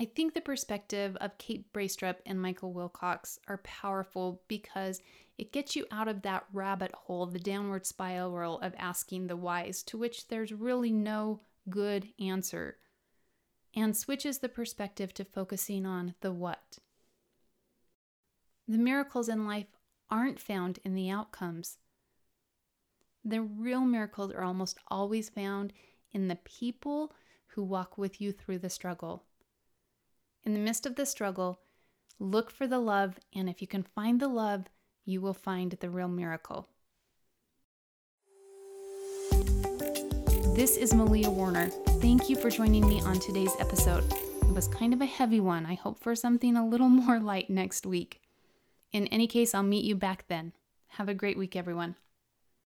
I 0.00 0.06
think 0.06 0.34
the 0.34 0.40
perspective 0.40 1.16
of 1.20 1.38
Kate 1.38 1.72
Braestrup 1.72 2.16
and 2.26 2.40
Michael 2.40 2.72
Wilcox 2.72 3.38
are 3.46 3.58
powerful 3.58 4.42
because 4.48 5.00
it 5.38 5.52
gets 5.52 5.76
you 5.76 5.86
out 5.90 6.08
of 6.08 6.22
that 6.22 6.44
rabbit 6.52 6.92
hole, 6.92 7.26
the 7.26 7.38
downward 7.38 7.86
spiral 7.86 8.58
of 8.60 8.74
asking 8.76 9.26
the 9.26 9.36
whys, 9.36 9.82
to 9.84 9.98
which 9.98 10.28
there's 10.28 10.52
really 10.52 10.90
no 10.90 11.40
good 11.68 12.08
answer, 12.18 12.78
and 13.74 13.96
switches 13.96 14.38
the 14.38 14.48
perspective 14.48 15.14
to 15.14 15.24
focusing 15.24 15.86
on 15.86 16.14
the 16.20 16.32
what. 16.32 16.78
The 18.66 18.78
miracles 18.78 19.28
in 19.28 19.46
life 19.46 19.66
aren't 20.10 20.40
found 20.40 20.80
in 20.84 20.94
the 20.94 21.10
outcomes. 21.10 21.78
The 23.24 23.42
real 23.42 23.80
miracles 23.80 24.32
are 24.32 24.44
almost 24.44 24.78
always 24.88 25.28
found 25.28 25.72
in 26.12 26.28
the 26.28 26.36
people 26.36 27.12
who 27.48 27.62
walk 27.62 27.96
with 27.96 28.20
you 28.20 28.32
through 28.32 28.58
the 28.58 28.70
struggle. 28.70 29.24
In 30.46 30.52
the 30.52 30.60
midst 30.60 30.84
of 30.84 30.96
the 30.96 31.06
struggle, 31.06 31.60
look 32.18 32.50
for 32.50 32.66
the 32.66 32.78
love, 32.78 33.18
and 33.34 33.48
if 33.48 33.62
you 33.62 33.66
can 33.66 33.82
find 33.82 34.20
the 34.20 34.28
love, 34.28 34.66
you 35.06 35.22
will 35.22 35.32
find 35.32 35.72
the 35.72 35.88
real 35.88 36.08
miracle. 36.08 36.68
This 40.54 40.76
is 40.76 40.92
Malia 40.92 41.30
Warner. 41.30 41.68
Thank 42.02 42.28
you 42.28 42.36
for 42.36 42.50
joining 42.50 42.86
me 42.86 43.00
on 43.00 43.20
today's 43.20 43.54
episode. 43.58 44.04
It 44.42 44.52
was 44.54 44.68
kind 44.68 44.92
of 44.92 45.00
a 45.00 45.06
heavy 45.06 45.40
one. 45.40 45.64
I 45.64 45.74
hope 45.76 45.98
for 45.98 46.14
something 46.14 46.58
a 46.58 46.68
little 46.68 46.88
more 46.90 47.18
light 47.18 47.48
next 47.48 47.86
week. 47.86 48.20
In 48.92 49.06
any 49.06 49.26
case, 49.26 49.54
I'll 49.54 49.62
meet 49.62 49.86
you 49.86 49.94
back 49.94 50.26
then. 50.28 50.52
Have 50.88 51.08
a 51.08 51.14
great 51.14 51.38
week, 51.38 51.56
everyone. 51.56 51.96